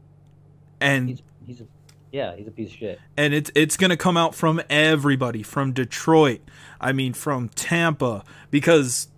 [0.80, 1.65] And He's he's a
[2.11, 2.99] yeah, he's a piece of shit.
[3.17, 6.39] and it's it's gonna come out from everybody from Detroit.
[6.80, 9.09] I mean, from Tampa, because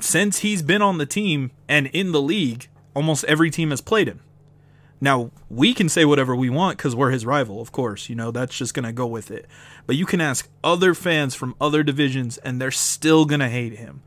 [0.00, 4.08] since he's been on the team and in the league, almost every team has played
[4.08, 4.20] him.
[5.00, 8.08] Now we can say whatever we want because we're his rival, of course.
[8.08, 9.46] You know that's just gonna go with it.
[9.86, 14.02] But you can ask other fans from other divisions, and they're still gonna hate him.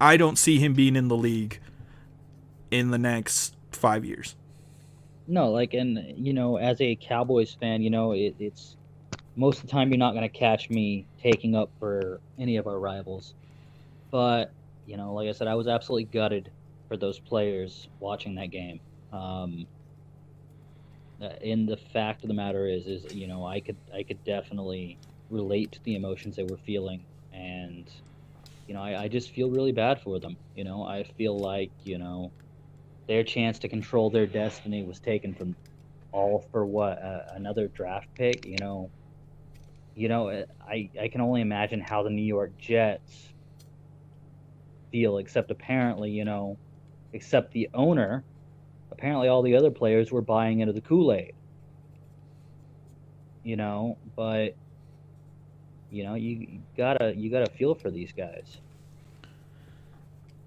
[0.00, 1.60] I don't see him being in the league
[2.70, 4.34] in the next five years.
[5.26, 8.76] No, like, and you know, as a Cowboys fan, you know, it, it's
[9.36, 12.66] most of the time you're not going to catch me taking up for any of
[12.66, 13.34] our rivals.
[14.10, 14.52] But
[14.86, 16.50] you know, like I said, I was absolutely gutted
[16.88, 18.80] for those players watching that game.
[19.12, 19.66] Um,
[21.20, 24.22] uh, and the fact of the matter is, is you know, I could I could
[24.24, 25.00] definitely
[25.30, 27.88] relate to the emotions they were feeling, and
[28.66, 30.38] you know, I, I just feel really bad for them.
[30.54, 32.32] You know, I feel like you know
[33.08, 35.56] their chance to control their destiny was taken from
[36.12, 38.90] all for what uh, another draft pick you know
[39.94, 43.34] you know uh, i i can only imagine how the new york jets
[44.90, 46.58] feel except apparently you know
[47.12, 48.24] except the owner
[48.96, 51.34] apparently all the other players were buying into the kool-aid
[53.42, 54.54] you know but
[55.90, 58.58] you know you, gotta you gotta feel for these guys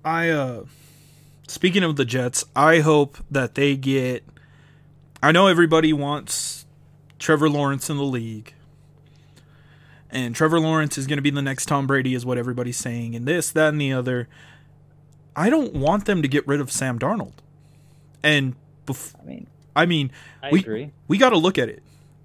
[0.03, 0.63] I uh
[1.47, 4.23] speaking of the Jets, I hope that they get
[5.21, 6.65] I know everybody wants
[7.19, 8.53] Trevor Lawrence in the league.
[10.09, 13.15] And Trevor Lawrence is going to be the next Tom Brady, is what everybody's saying,
[13.15, 14.29] and this, that, and the other.
[15.35, 17.33] I don't want them to get rid of Sam Darnold.
[18.23, 18.55] And
[18.85, 20.11] bef- I mean, I mean,
[20.41, 20.91] I we agree.
[21.07, 21.83] we got to look at it.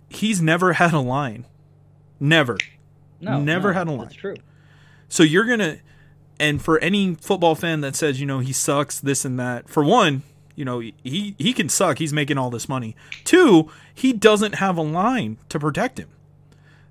[0.09, 1.47] He's never had a line,
[2.21, 2.59] never.
[3.21, 4.01] No, never no, had a line.
[4.03, 4.37] That's true.
[5.09, 5.79] So you're gonna,
[6.41, 9.69] and for any football fan that says you know he sucks, this and that.
[9.69, 10.23] For one,
[10.57, 11.99] you know he he can suck.
[11.99, 12.97] He's making all this money.
[13.25, 16.09] Two, he doesn't have a line to protect him.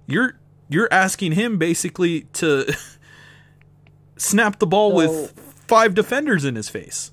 [0.08, 0.40] You're
[0.70, 2.72] you're asking him basically to
[4.18, 7.12] snap the ball So- with five defenders in his face.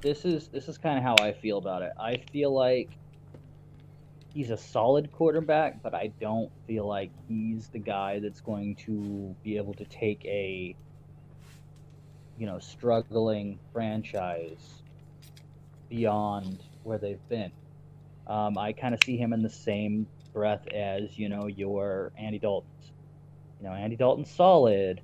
[0.00, 1.92] This is this is kind of how I feel about it.
[1.98, 2.98] I feel like
[4.32, 9.36] he's a solid quarterback, but I don't feel like he's the guy that's going to
[9.42, 10.76] be able to take a
[12.36, 14.82] you know struggling franchise
[15.88, 17.52] beyond where they've been.
[18.26, 22.38] Um, I kind of see him in the same breath as you know your Andy
[22.38, 22.92] Dalton's.
[23.60, 25.02] You know, Andy Dalton's solid,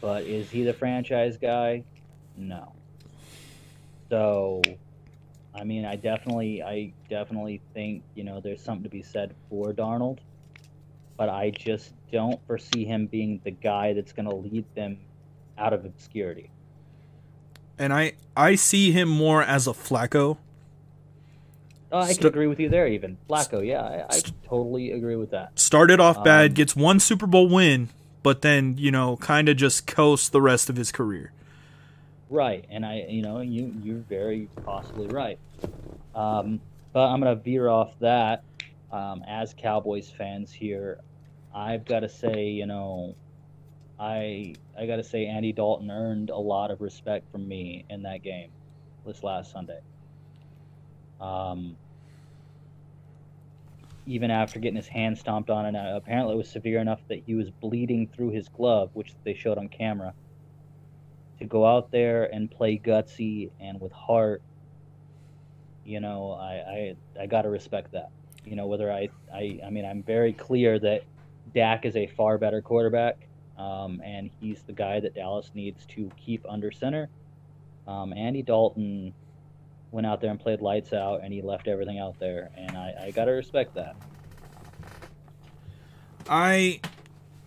[0.00, 1.84] but is he the franchise guy?
[2.36, 2.75] No.
[4.10, 4.62] So,
[5.54, 9.72] I mean, I definitely, I definitely think you know there's something to be said for
[9.72, 10.18] Darnold,
[11.16, 14.98] but I just don't foresee him being the guy that's going to lead them
[15.58, 16.50] out of obscurity.
[17.78, 20.38] And I I see him more as a Flacco.
[21.92, 22.86] Oh, I can agree with you there.
[22.88, 25.58] Even Flacco, yeah, I, I totally agree with that.
[25.58, 27.90] Started off bad, Um, gets one Super Bowl win,
[28.22, 31.32] but then you know kind of just coasts the rest of his career.
[32.28, 35.38] Right, and I, you know, you you're very possibly right.
[36.14, 36.62] Um,
[36.94, 38.44] but I'm gonna veer off that.
[38.90, 41.00] Um, as Cowboys fans here,
[41.54, 43.16] I've got to say, you know,
[43.98, 48.02] I I got to say Andy Dalton earned a lot of respect from me in
[48.04, 48.52] that game
[49.06, 49.80] this last Sunday.
[51.20, 51.78] Um,
[54.06, 57.34] even after getting his hand stomped on, and apparently it was severe enough that he
[57.34, 60.14] was bleeding through his glove, which they showed on camera
[61.38, 64.42] to go out there and play gutsy and with heart,
[65.84, 68.10] you know, I I, I gotta respect that.
[68.44, 71.04] You know, whether I, I I mean I'm very clear that
[71.54, 73.26] Dak is a far better quarterback,
[73.58, 77.08] um, and he's the guy that Dallas needs to keep under center.
[77.86, 79.14] Um, Andy Dalton
[79.92, 82.94] went out there and played lights out, and he left everything out there, and I,
[83.04, 83.96] I gotta respect that.
[86.28, 86.80] I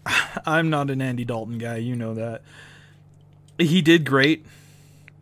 [0.46, 2.42] I'm not an Andy Dalton guy, you know that.
[3.60, 4.46] He did great.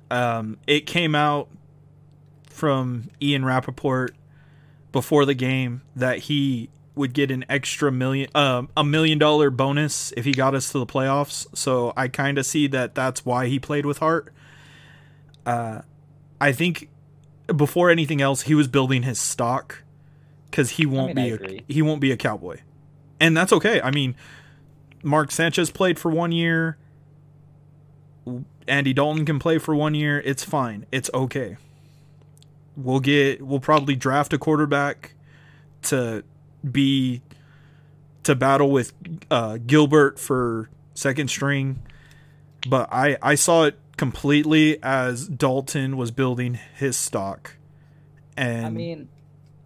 [0.10, 1.50] Um, it came out
[2.50, 4.16] from Ian Rapoport
[4.92, 10.12] before the game that he would get an extra million um a million dollar bonus
[10.18, 11.46] if he got us to the playoffs.
[11.56, 14.34] So I kind of see that that's why he played with heart.
[15.46, 15.82] Uh
[16.42, 16.90] I think
[17.56, 19.84] before anything else he was building his stock
[20.52, 22.58] cuz he won't mean, be a he won't be a cowboy.
[23.20, 23.80] And that's okay.
[23.82, 24.16] I mean,
[25.04, 26.78] Mark Sanchez played for 1 year.
[28.68, 30.22] Andy Dalton can play for 1 year.
[30.26, 30.86] It's fine.
[30.92, 31.58] It's okay.
[32.76, 35.16] We'll get we'll probably draft a quarterback
[35.84, 36.24] to
[36.70, 37.22] be
[38.24, 38.94] to battle with
[39.32, 41.80] uh, Gilbert for second string,
[42.70, 47.56] but I I saw it completely as Dalton was building his stock,
[48.36, 49.10] and I mean,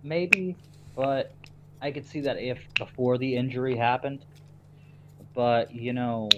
[0.03, 0.55] maybe,
[0.95, 1.34] but
[1.82, 4.24] I could see that if before the injury happened.
[5.34, 6.30] But you know,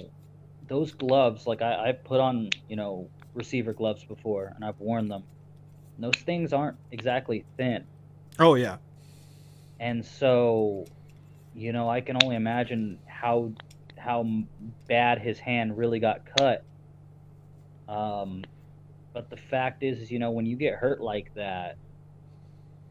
[0.68, 5.08] those gloves, like I, I've put on, you know, receiver gloves before, and I've worn
[5.08, 5.24] them.
[5.98, 7.86] And those things aren't exactly thin,
[8.40, 8.78] oh yeah,
[9.80, 10.86] and so,
[11.54, 13.52] you know, I can only imagine how
[13.98, 14.26] how
[14.88, 16.66] bad his hand really got cut.
[17.88, 18.44] Um,
[19.14, 21.78] but the fact is, is you know, when you get hurt like that,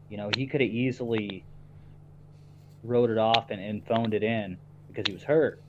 [0.09, 1.45] you know, he could have easily
[2.83, 4.57] wrote it off and, and phoned it in
[4.87, 5.62] because he was hurt.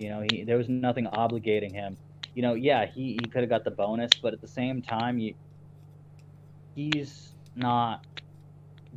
[0.00, 1.98] You know, he there was nothing obligating him.
[2.34, 5.18] You know, yeah, he, he could have got the bonus, but at the same time,
[5.20, 5.34] you,
[6.74, 8.00] he's not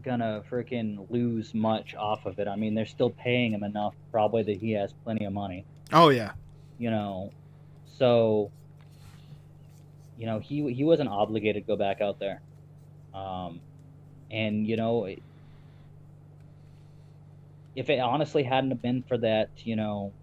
[0.02, 2.48] gonna freaking lose much off of it.
[2.48, 6.10] I mean, they're still paying him enough, probably that he has plenty of money oh
[6.10, 6.34] yeah.
[6.78, 7.32] you know
[7.86, 8.52] so
[10.16, 12.42] you know he he wasn't obligated to go back out there
[13.14, 13.62] um
[14.32, 15.24] and you know it-
[17.76, 20.14] if it honestly hadn't have been for that you know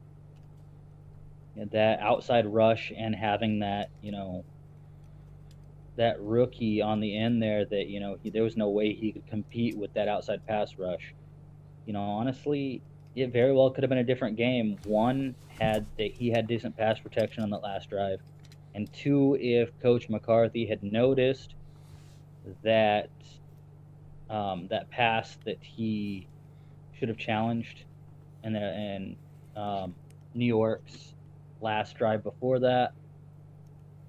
[1.73, 4.45] that outside rush and having that you know
[5.97, 9.13] that rookie on the end there that you know he, there was no way he
[9.13, 11.15] could compete with that outside pass rush
[11.85, 12.83] you know honestly
[13.15, 14.79] it very well could have been a different game.
[14.83, 18.21] One had that he had decent pass protection on that last drive,
[18.75, 21.55] and two, if Coach McCarthy had noticed
[22.63, 23.11] that
[24.29, 26.29] um, that pass that he
[26.93, 27.85] should have challenged,
[28.43, 29.17] and and
[29.57, 29.97] um,
[30.35, 31.15] New York's
[31.61, 32.93] last drive before that.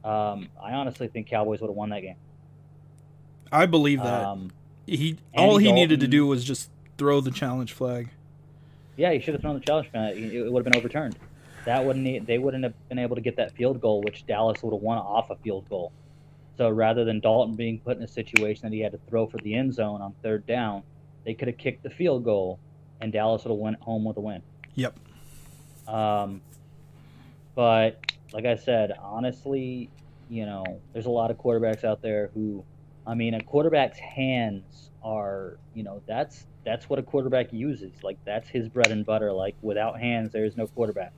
[0.04, 2.16] Um, I honestly think Cowboys would have won that game.
[3.52, 4.52] I believe that Um,
[4.88, 8.10] he Andy all he needed to do was just throw the challenge flag.
[8.97, 10.18] yeah, he should have thrown the challenge flag.
[10.18, 11.18] It, would have been overturned.
[11.66, 14.74] That wouldn't they wouldn't have been able to get that field goal, which Dallas would
[14.74, 15.91] have won off a field goal.
[16.58, 19.38] So rather than Dalton being put in a situation that he had to throw for
[19.38, 20.84] the end zone on third down,
[21.26, 22.60] they could have kicked the field goal,
[22.99, 24.41] and Dallas would have went home with a win.
[24.76, 24.95] Yep.
[25.88, 26.41] Um,
[27.56, 29.89] but like I said, honestly,
[30.30, 32.64] you know, there's a lot of quarterbacks out there who,
[33.06, 37.91] I mean, a quarterback's hands are, you know, that's that's what a quarterback uses.
[38.04, 39.34] Like that's his bread and butter.
[39.34, 41.12] Like without hands, there is no quarterback.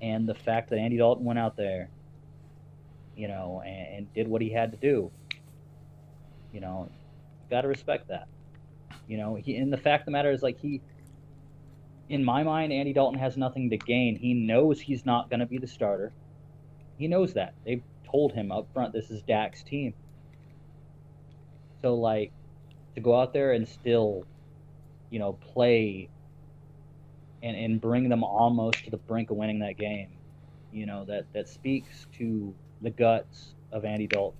[0.00, 1.88] And the fact that Andy Dalton went out there,
[3.16, 5.10] you know, and, and did what he had to do,
[6.52, 6.90] you know,
[7.48, 8.26] got to respect that.
[9.06, 10.80] You know, he, and the fact of the matter is, like he,
[12.12, 14.16] in my mind, Andy Dalton has nothing to gain.
[14.16, 16.12] He knows he's not going to be the starter.
[16.98, 17.54] He knows that.
[17.64, 19.94] They've told him up front this is Dak's team.
[21.80, 22.30] So, like,
[22.96, 24.26] to go out there and still,
[25.08, 26.10] you know, play
[27.42, 30.10] and, and bring them almost to the brink of winning that game,
[30.70, 34.38] you know, that, that speaks to the guts of Andy Dalton.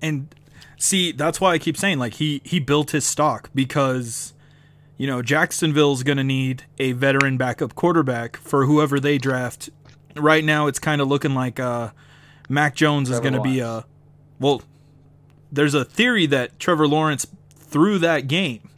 [0.00, 0.32] And
[0.78, 4.32] see, that's why I keep saying like he he built his stock because
[4.96, 9.70] you know Jacksonville's going to need a veteran backup quarterback for whoever they draft.
[10.14, 11.90] Right now, it's kind of looking like uh,
[12.48, 13.84] Mac Jones is going to be a
[14.38, 14.62] well.
[15.50, 18.70] There's a theory that Trevor Lawrence threw that game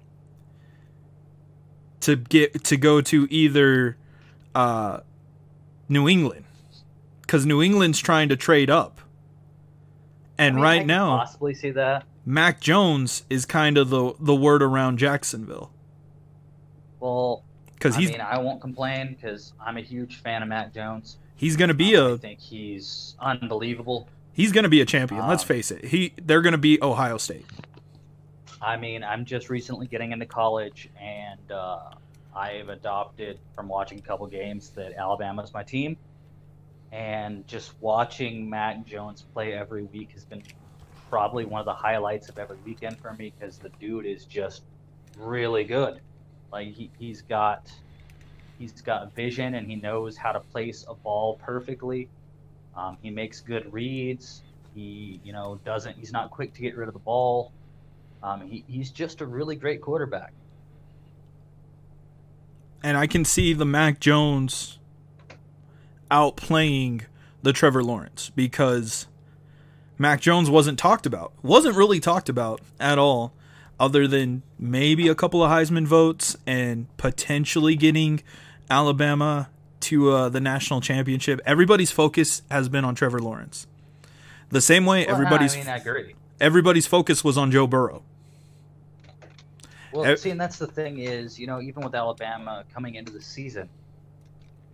[2.01, 3.97] to get to go to either
[4.55, 5.01] uh,
[5.89, 6.45] New England
[7.23, 9.01] because New England's trying to trade up.
[10.39, 12.05] And I mean, I right can now, possibly see that.
[12.27, 15.71] Mac Jones is kind of the the word around Jacksonville
[17.75, 21.19] Because I he's mean, I won't complain because I'm a huge fan of Mac Jones.
[21.37, 24.09] he's going to be I a think he's unbelievable.
[24.33, 25.27] he's going to be a champion.
[25.29, 25.85] Let's Um, face it.
[25.85, 27.45] He they're going to be Ohio State.
[28.63, 31.91] I mean, I'm just recently getting into college, and uh,
[32.35, 35.99] I've adopted from watching a couple games that Alabama's my team.
[36.91, 40.43] And just watching Mac Jones play every week has been
[41.11, 44.63] probably one of the highlights of every weekend for me because the dude is just
[45.19, 46.01] really good.
[46.55, 47.69] Like he, he's got
[48.61, 52.09] he's got vision and he knows how to place a ball perfectly.
[52.77, 54.43] Um, he makes good reads.
[54.73, 57.51] He you know doesn't he's not quick to get rid of the ball.
[58.23, 60.33] Um, he, he's just a really great quarterback.
[62.85, 64.79] And I can see the Mac Jones
[66.09, 67.07] outplaying
[67.43, 69.09] the Trevor Lawrence because
[69.99, 71.33] Mac Jones wasn't talked about.
[71.43, 73.33] Wasn't really talked about at all
[73.79, 78.23] other than maybe a couple of Heisman votes and potentially getting
[78.71, 79.51] Alabama
[79.81, 81.41] to uh, the national championship.
[81.45, 83.67] Everybody's focus has been on Trevor Lawrence.
[84.51, 88.03] The same way Well, everybody's I mean, everybody's focus was on Joe Burrow.
[89.93, 93.23] Well, see, and that's the thing is, you know, even with Alabama coming into the
[93.23, 93.69] season,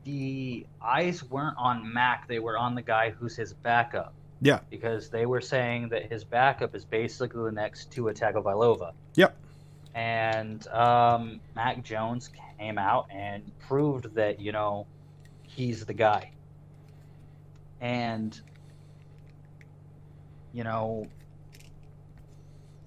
[0.05, 4.15] the eyes weren't on Mac; they were on the guy who's his backup.
[4.41, 4.61] Yeah.
[4.71, 8.93] Because they were saying that his backup is basically the next Tua Tagovailoa.
[9.15, 9.37] Yep.
[9.95, 14.87] And um, Mac Jones came out and proved that you know
[15.43, 16.33] he's the guy.
[17.81, 18.39] And
[20.53, 21.07] you know,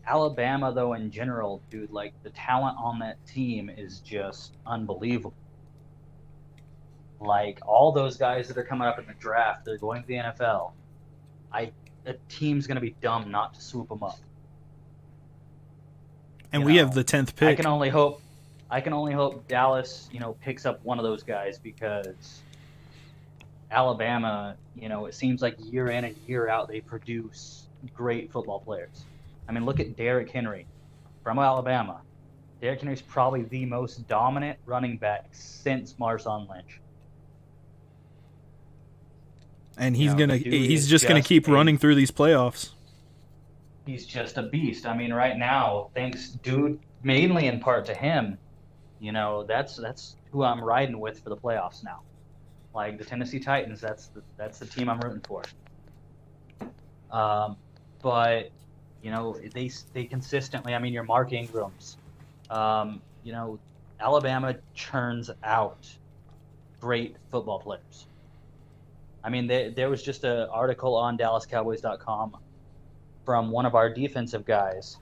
[0.05, 5.33] Alabama, though, in general, dude, like the talent on that team is just unbelievable.
[7.19, 10.15] Like all those guys that are coming up in the draft, they're going to the
[10.15, 10.73] NFL.
[11.53, 11.71] I,
[12.03, 14.19] the team's gonna be dumb not to swoop them up.
[16.51, 17.49] And You we know, have the 10th pick.
[17.49, 18.21] I can only hope,
[18.69, 22.41] I can only hope Dallas, you know, picks up one of those guys because
[23.71, 28.59] Alabama, you know, it seems like year in and year out they produce great football
[28.59, 29.05] players.
[29.47, 30.67] I mean, look at Derrick Henry
[31.23, 32.01] from Alabama.
[32.61, 36.79] Derrick Henry's probably the most dominant running back since Marshawn Lynch.
[39.77, 42.11] And he's know, to the dude he's just going to keep a- running through these
[42.11, 42.71] playoffs.
[43.85, 44.85] He's just a beast.
[44.85, 48.37] I mean, right now, thanks, dude, mainly in part to him.
[48.99, 52.01] You know, that's that's who I'm riding with for the playoffs now.
[52.73, 55.43] Like the Tennessee Titans, that's the, that's the team I'm rooting for.
[57.11, 57.57] Um,
[58.01, 58.49] but
[59.01, 60.73] you know, they they consistently.
[60.73, 61.97] I mean, your Mark Ingrams.
[62.49, 63.59] Um, you know,
[63.99, 65.87] Alabama churns out
[66.79, 68.07] great football players.
[69.23, 72.37] I mean, there, there was just an article on DallasCowboys.com
[73.25, 74.97] from one of our defensive guys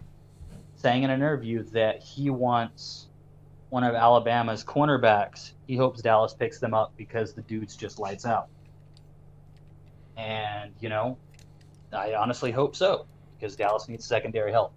[0.76, 3.08] saying in an interview that he wants
[3.70, 5.54] one of Alabama's cornerbacks.
[5.66, 8.48] He hopes Dallas picks them up because the dude's just lights out.
[10.18, 11.18] And, you know,
[11.94, 13.06] I honestly hope so
[13.40, 14.74] because Dallas needs secondary help.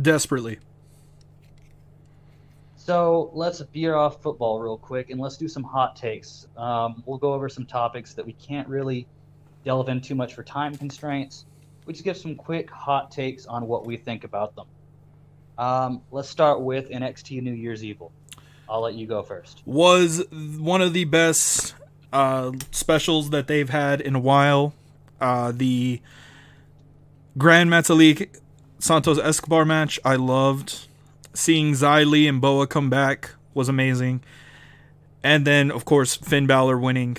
[0.00, 0.58] Desperately.
[2.90, 6.48] So let's veer off football real quick and let's do some hot takes.
[6.56, 9.06] Um, we'll go over some topics that we can't really
[9.64, 11.44] delve in too much for time constraints.
[11.86, 14.66] We just give some quick hot takes on what we think about them.
[15.56, 18.10] Um, let's start with NXT New Year's Evil.
[18.68, 19.62] I'll let you go first.
[19.66, 20.24] Was
[20.58, 21.74] one of the best
[22.12, 24.74] uh, specials that they've had in a while.
[25.20, 26.00] Uh, the
[27.38, 28.30] Gran Metalik
[28.80, 30.88] Santos Escobar match, I loved.
[31.32, 34.22] Seeing Li and Boa come back was amazing.
[35.22, 37.18] And then, of course, Finn Balor winning,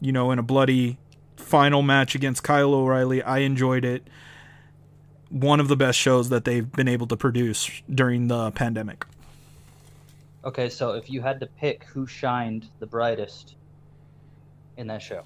[0.00, 0.98] you know, in a bloody
[1.36, 3.22] final match against Kyle O'Reilly.
[3.22, 4.08] I enjoyed it.
[5.28, 9.04] One of the best shows that they've been able to produce during the pandemic.
[10.44, 13.54] Okay, so if you had to pick who shined the brightest
[14.76, 15.22] in that show,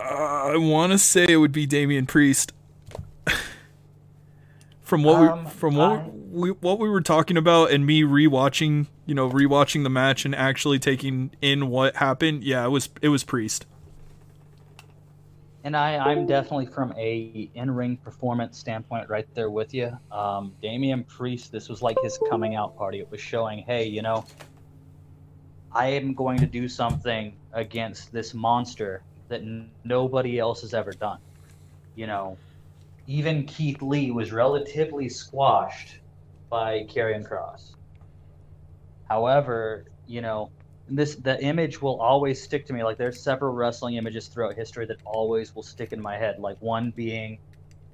[0.00, 2.52] uh, I want to say it would be Damian Priest.
[4.94, 6.10] from what um, we from what I...
[6.30, 10.36] we what we were talking about and me rewatching, you know, rewatching the match and
[10.36, 13.66] actually taking in what happened, yeah, it was it was Priest.
[15.64, 19.98] And I, I'm definitely from a in-ring performance standpoint right there with you.
[20.12, 23.00] Um, Damian Priest, this was like his coming out party.
[23.00, 24.26] It was showing, hey, you know,
[25.72, 30.92] I am going to do something against this monster that n- nobody else has ever
[30.92, 31.18] done.
[31.96, 32.36] You know,
[33.06, 36.00] even Keith Lee was relatively squashed
[36.48, 37.74] by Karrion Kross.
[39.08, 40.50] However, you know,
[40.88, 42.82] this the image will always stick to me.
[42.82, 46.38] Like there's several wrestling images throughout history that always will stick in my head.
[46.38, 47.38] Like one being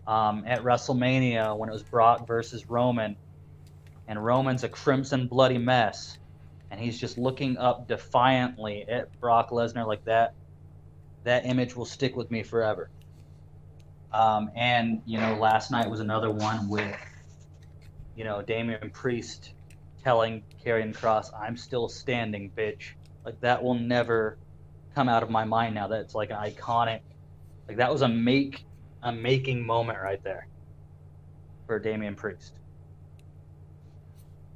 [0.07, 3.17] um, at WrestleMania when it was Brock versus Roman,
[4.09, 6.19] and Roman's a crimson bloody mess,
[6.71, 10.35] and he's just looking up defiantly at Brock Lesnar like that.
[11.25, 12.91] That image will stick with me forever.
[14.13, 16.97] Um, and you know, last night was another one with,
[18.17, 19.53] you know, Damian Priest
[20.03, 22.93] telling Karrion Kross, "I'm still standing, bitch."
[23.25, 24.39] Like that will never
[24.95, 25.87] come out of my mind now.
[25.87, 27.01] That's like an iconic.
[27.69, 28.65] Like that was a make
[29.03, 30.49] a making moment right there
[31.67, 32.53] for Damian Priest.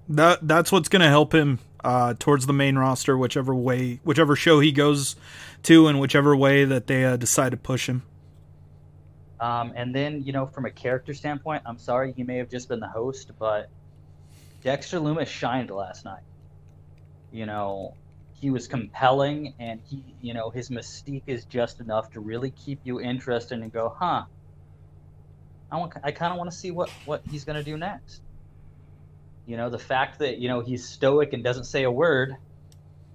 [0.09, 4.37] That that's what's going to help him uh, towards the main roster, whichever way, whichever
[4.37, 5.17] show he goes
[5.63, 8.03] to, and whichever way that they uh, decide to push him.
[9.45, 12.67] Um, and then, you know, from a character standpoint, I'm sorry he may have just
[12.67, 13.69] been the host, but
[14.63, 16.23] Dexter Lumis shined last night.
[17.31, 17.93] You know,
[18.41, 22.81] he was compelling, and he, you know, his mystique is just enough to really keep
[22.85, 24.23] you interested and go, huh?
[25.71, 28.23] I want, I kind of want to see what what he's gonna do next.
[29.45, 32.35] You know, the fact that you know he's stoic and doesn't say a word,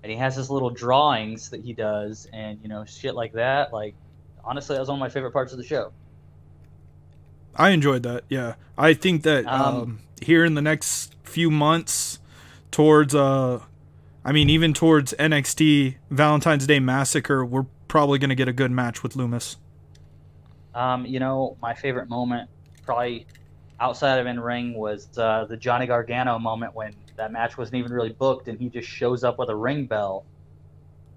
[0.04, 3.74] and he has his little drawings that he does, and you know, shit like that.
[3.74, 3.96] Like,
[4.44, 5.92] honestly, that was one of my favorite parts of the show.
[7.60, 8.24] I enjoyed that.
[8.30, 12.20] Yeah, I think that um, um, here in the next few months,
[12.72, 13.60] towards uh,
[14.24, 18.72] I mean, even towards NXT Valentine's Day Massacre, we're probably going to get a good
[18.72, 19.58] match with Lumis.
[20.74, 22.50] Um, you know, my favorite moment,
[22.86, 23.28] probably
[23.82, 27.92] outside of in ring, was uh, the Johnny Gargano moment when that match wasn't even
[27.92, 30.24] really booked, and he just shows up with a ring bell.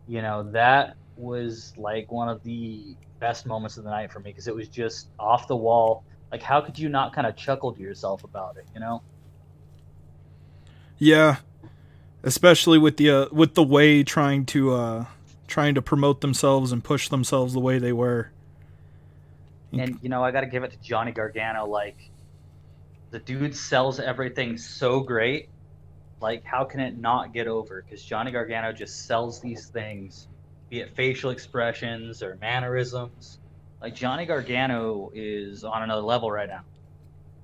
[0.09, 4.31] You know, that was like one of the best moments of the night for me
[4.31, 6.03] because it was just off the wall
[6.33, 9.03] like how could you not kind of chuckle to yourself about it you know?
[10.99, 11.37] Yeah.
[12.23, 15.05] Especially with the uh, with the way trying to uh
[15.47, 18.31] trying to promote themselves and push themselves the way they were.
[19.73, 22.11] And you know i gotta give it to johnny gargano like
[23.11, 25.51] the dude sells everything so great.
[26.21, 27.83] Like how can it not get over?
[27.83, 30.29] Because johnny gargano just sells these things
[30.71, 33.39] be it facial expressions or mannerisms
[33.83, 36.63] like Johnny Gargano is on another level right now.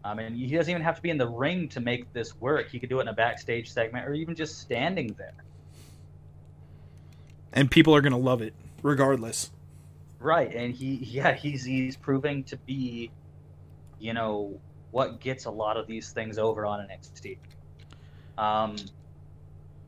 [0.04, 2.70] I mean, he doesn't even have to be in the ring to make this work.
[2.70, 5.34] He could do it in a backstage segment or even just standing there.
[7.52, 9.50] And people are going to love it regardless.
[10.20, 13.10] Right, and he yeah, he's he's proving to be
[14.00, 14.60] you know
[14.90, 17.38] what gets a lot of these things over on NXT.
[18.36, 18.74] Um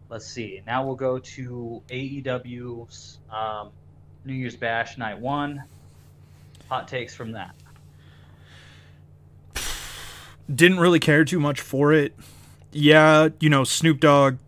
[0.08, 0.62] let's see.
[0.64, 3.70] Now we'll go to AEW's um,
[4.24, 5.64] New Year's Bash Night 1
[6.70, 7.54] hot takes from that?
[10.52, 12.14] Didn't really care too much for it.
[12.72, 14.38] Yeah, you know, Snoop Dogg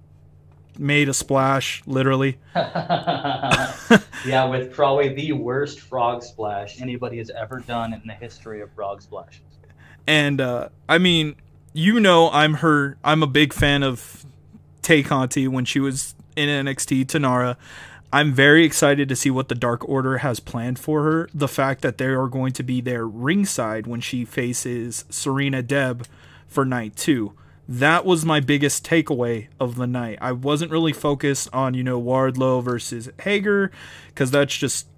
[0.78, 2.39] made a splash, literally.
[2.55, 8.73] yeah, with probably the worst frog splash anybody has ever done in the history of
[8.73, 9.43] frog splashes.
[10.07, 11.36] And uh, I mean,
[11.73, 14.24] you know I'm her I'm a big fan of
[14.82, 17.57] Tay Conti when she was in NXT Taynara.
[18.14, 21.30] I'm very excited to see what the Dark Order has planned for her.
[21.32, 26.05] The fact that they are going to be there ringside when she faces Serena Deeb
[26.47, 27.32] for night two.
[27.66, 30.18] That was my biggest takeaway of the night.
[30.20, 33.70] I wasn't really focused on, you know, Wardlow versus Hager,
[34.09, 34.89] because that's just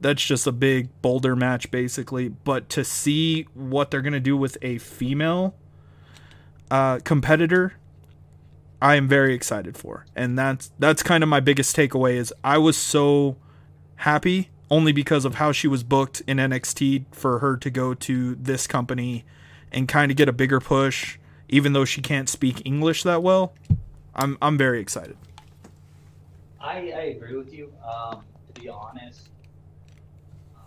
[0.00, 2.28] that's just a big boulder match basically.
[2.28, 5.56] But to see what they're gonna do with a female
[6.70, 7.74] uh, competitor
[8.82, 10.06] I am very excited for.
[10.16, 13.36] And that's that's kind of my biggest takeaway is I was so
[13.96, 18.34] happy only because of how she was booked in NXT for her to go to
[18.36, 19.24] this company
[19.72, 21.18] and kind of get a bigger push
[21.50, 23.52] even though she can't speak English that well.
[24.14, 25.16] I'm I'm very excited.
[26.60, 27.72] I, I agree with you.
[27.84, 28.22] Um,
[28.54, 29.28] to be honest,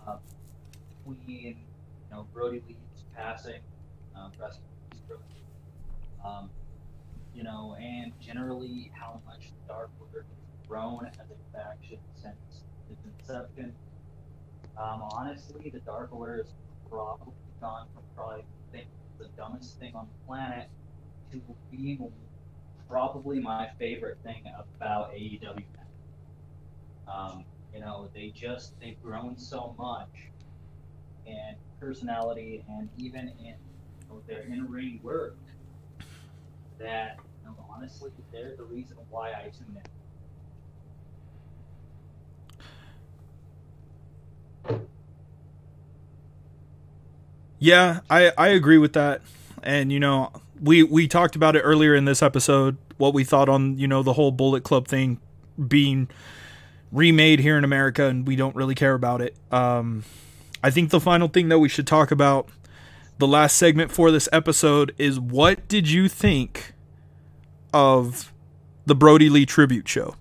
[0.06, 0.16] uh,
[1.04, 1.54] Queen, you
[2.10, 2.76] know, Brodie Lee's
[3.16, 3.60] passing,
[4.16, 4.32] um,
[6.24, 6.50] um,
[7.34, 13.04] you know, and generally how much Dark Order has grown as a faction since its
[13.04, 13.72] inception.
[14.76, 16.52] Um, honestly, the Dark Order has
[16.88, 18.44] probably gone from probably
[19.18, 20.68] the dumbest thing on the planet
[21.32, 21.40] to
[21.70, 22.10] being
[22.88, 24.42] probably my favorite thing
[24.76, 25.64] about AEW.
[27.12, 30.08] Um, you know, they just they've grown so much,
[31.26, 35.36] and personality, and even in you know, their in-ring work
[36.78, 39.82] that, know, honestly, they're the reason why I tune in.
[47.58, 49.22] Yeah, I, I agree with that.
[49.62, 50.30] And you know,
[50.60, 54.02] we we talked about it earlier in this episode what we thought on, you know,
[54.02, 55.18] the whole Bullet Club thing
[55.68, 56.08] being
[56.92, 59.34] remade here in America and we don't really care about it.
[59.50, 60.04] Um
[60.62, 62.48] I think the final thing that we should talk about
[63.18, 66.74] the last segment for this episode is what did you think
[67.72, 68.32] of
[68.86, 70.16] the Brodie Lee tribute show?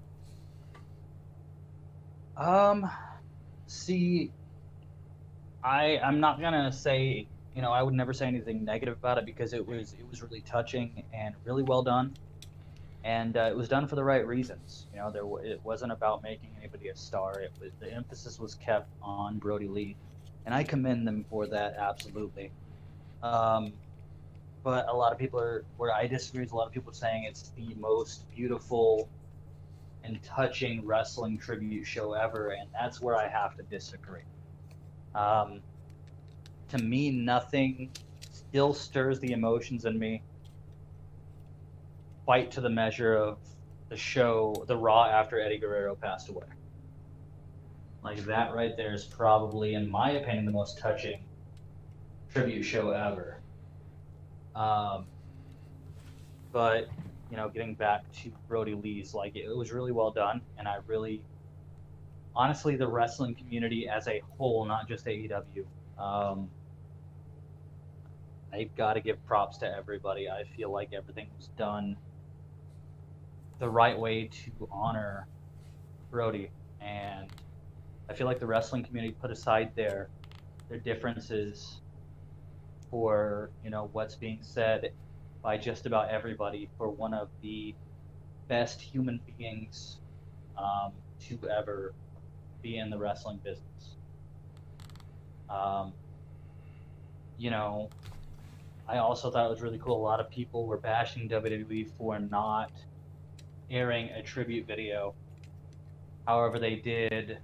[2.37, 2.89] Um,
[3.67, 4.31] see,
[5.63, 9.25] I I'm not gonna say you know I would never say anything negative about it
[9.25, 12.13] because it was it was really touching and really well done,
[13.03, 14.87] and uh, it was done for the right reasons.
[14.93, 17.39] You know, there it wasn't about making anybody a star.
[17.39, 19.95] It was the emphasis was kept on Brodie Lee,
[20.45, 22.51] and I commend them for that absolutely.
[23.23, 23.73] Um,
[24.63, 26.95] but a lot of people are where I disagree with a lot of people are
[26.95, 29.09] saying it's the most beautiful
[30.03, 34.23] and touching wrestling tribute show ever, and that's where I have to disagree.
[35.15, 35.61] Um,
[36.69, 37.91] to me, nothing
[38.31, 40.21] still stirs the emotions in me
[42.25, 43.37] quite to the measure of
[43.89, 46.45] the show, the Raw after Eddie Guerrero passed away.
[48.03, 51.22] Like that right there is probably, in my opinion, the most touching
[52.33, 53.37] tribute show ever.
[54.55, 55.05] Um,
[56.51, 56.87] but
[57.29, 60.77] you know, getting back to Brodie Lee's, like it was really well done, and I
[60.87, 61.21] really,
[62.35, 65.65] honestly, the wrestling community as a whole, not just AEW,
[65.97, 66.49] um,
[68.53, 70.29] I've got to give props to everybody.
[70.29, 71.97] I feel like everything was done
[73.59, 75.27] the right way to honor
[76.11, 76.49] Brody.
[76.81, 77.29] and
[78.09, 80.09] I feel like the wrestling community put aside their
[80.69, 81.81] their differences
[82.93, 84.91] for you know what's being said
[85.41, 87.73] by just about everybody for one of the
[88.47, 89.97] best human beings
[90.59, 91.91] um, to ever
[92.61, 93.95] be in the wrestling business.
[95.49, 95.91] Um,
[97.39, 97.89] you know,
[98.87, 99.97] I also thought it was really cool.
[99.97, 102.71] A lot of people were bashing WWE for not
[103.71, 105.15] airing a tribute video.
[106.27, 107.39] However, they did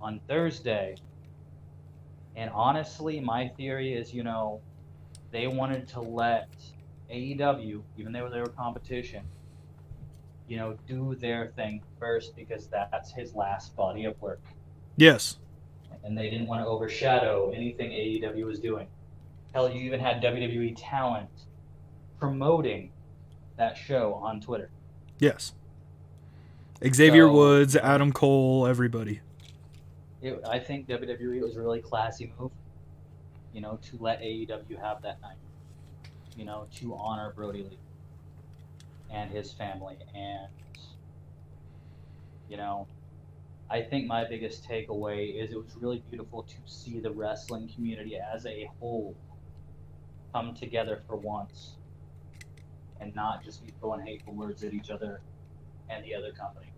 [0.00, 0.96] on Thursday.
[2.34, 4.60] And honestly, my theory is, you know,
[5.32, 6.48] they wanted to let
[7.10, 9.24] AEW, even though they were competition,
[10.46, 14.42] you know, do their thing first because that's his last body of work.
[14.96, 15.38] Yes.
[16.04, 18.86] And they didn't want to overshadow anything AEW was doing.
[19.54, 21.28] Hell, you even had WWE talent
[22.18, 22.90] promoting
[23.56, 24.70] that show on Twitter.
[25.18, 25.52] Yes.
[26.86, 29.20] Xavier so, Woods, Adam Cole, everybody.
[30.20, 32.50] It, I think WWE was a really classy move
[33.52, 35.36] you know, to let AEW have that night,
[36.36, 37.78] you know, to honor Brodie Lee
[39.10, 39.98] and his family.
[40.14, 40.48] And,
[42.48, 42.86] you know,
[43.70, 48.16] I think my biggest takeaway is it was really beautiful to see the wrestling community
[48.18, 49.14] as a whole
[50.32, 51.74] come together for once
[53.00, 55.20] and not just be throwing hateful words at each other
[55.90, 56.68] and the other companies.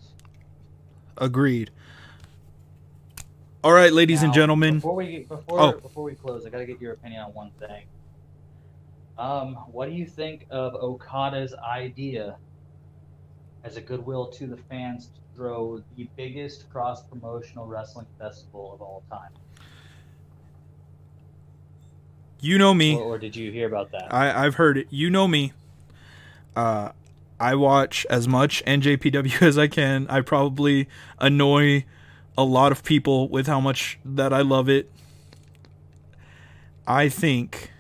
[1.18, 1.70] Agreed.
[3.64, 4.74] All right, ladies now, and gentlemen.
[4.74, 5.72] Before we before oh.
[5.80, 7.86] before we close, I gotta get your opinion on one thing.
[9.16, 12.36] Um, what do you think of Okada's idea
[13.62, 18.82] as a goodwill to the fans to throw the biggest cross promotional wrestling festival of
[18.82, 19.30] all time?
[22.40, 22.96] You know me.
[22.96, 24.12] Or, or did you hear about that?
[24.12, 24.88] I, I've heard it.
[24.90, 25.54] You know me.
[26.54, 26.90] Uh,
[27.40, 30.06] I watch as much NJPW as I can.
[30.10, 30.86] I probably
[31.18, 31.86] annoy
[32.36, 34.90] a lot of people with how much that I love it.
[36.86, 37.70] I think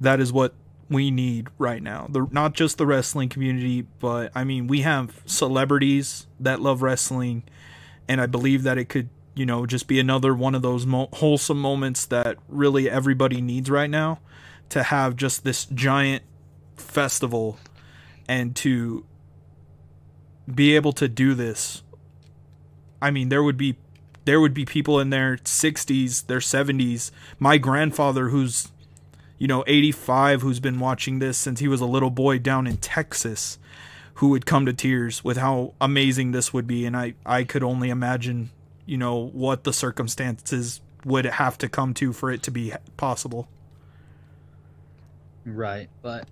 [0.00, 0.54] that is what
[0.88, 2.06] we need right now.
[2.08, 7.44] The not just the wrestling community, but I mean, we have celebrities that love wrestling
[8.08, 11.10] and I believe that it could, you know, just be another one of those mo-
[11.12, 14.20] wholesome moments that really everybody needs right now
[14.70, 16.22] to have just this giant
[16.76, 17.58] festival
[18.26, 19.04] and to
[20.52, 21.82] be able to do this
[23.00, 23.76] i mean there would be
[24.24, 28.68] there would be people in their 60s their 70s my grandfather who's
[29.38, 32.76] you know 85 who's been watching this since he was a little boy down in
[32.76, 33.58] texas
[34.18, 36.84] who would come to tears with how amazing this would be.
[36.84, 38.50] And i i could only imagine
[38.84, 43.48] you know what the circumstances would have to come to for it to be possible.
[45.46, 46.26] Right but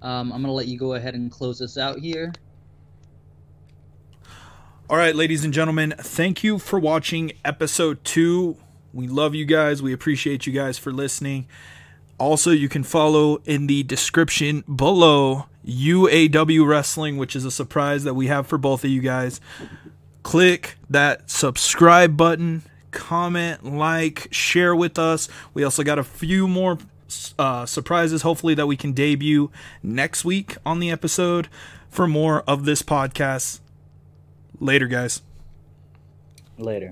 [0.00, 2.32] um, I'm to let you go ahead and close this out here.
[4.90, 8.56] All right, ladies and gentlemen, thank you for watching episode two.
[8.94, 9.82] We love you guys.
[9.82, 11.46] We appreciate you guys for listening.
[12.16, 18.14] Also, you can follow in the description below UAW Wrestling, which is a surprise that
[18.14, 19.42] we have for both of you guys.
[20.22, 25.28] Click that subscribe button, comment, like, share with us.
[25.52, 26.78] We also got a few more
[27.38, 29.50] uh, surprises, hopefully, that we can debut
[29.82, 31.48] next week on the episode
[31.90, 33.60] for more of this podcast.
[34.60, 35.22] Later, guys.
[36.58, 36.86] Later.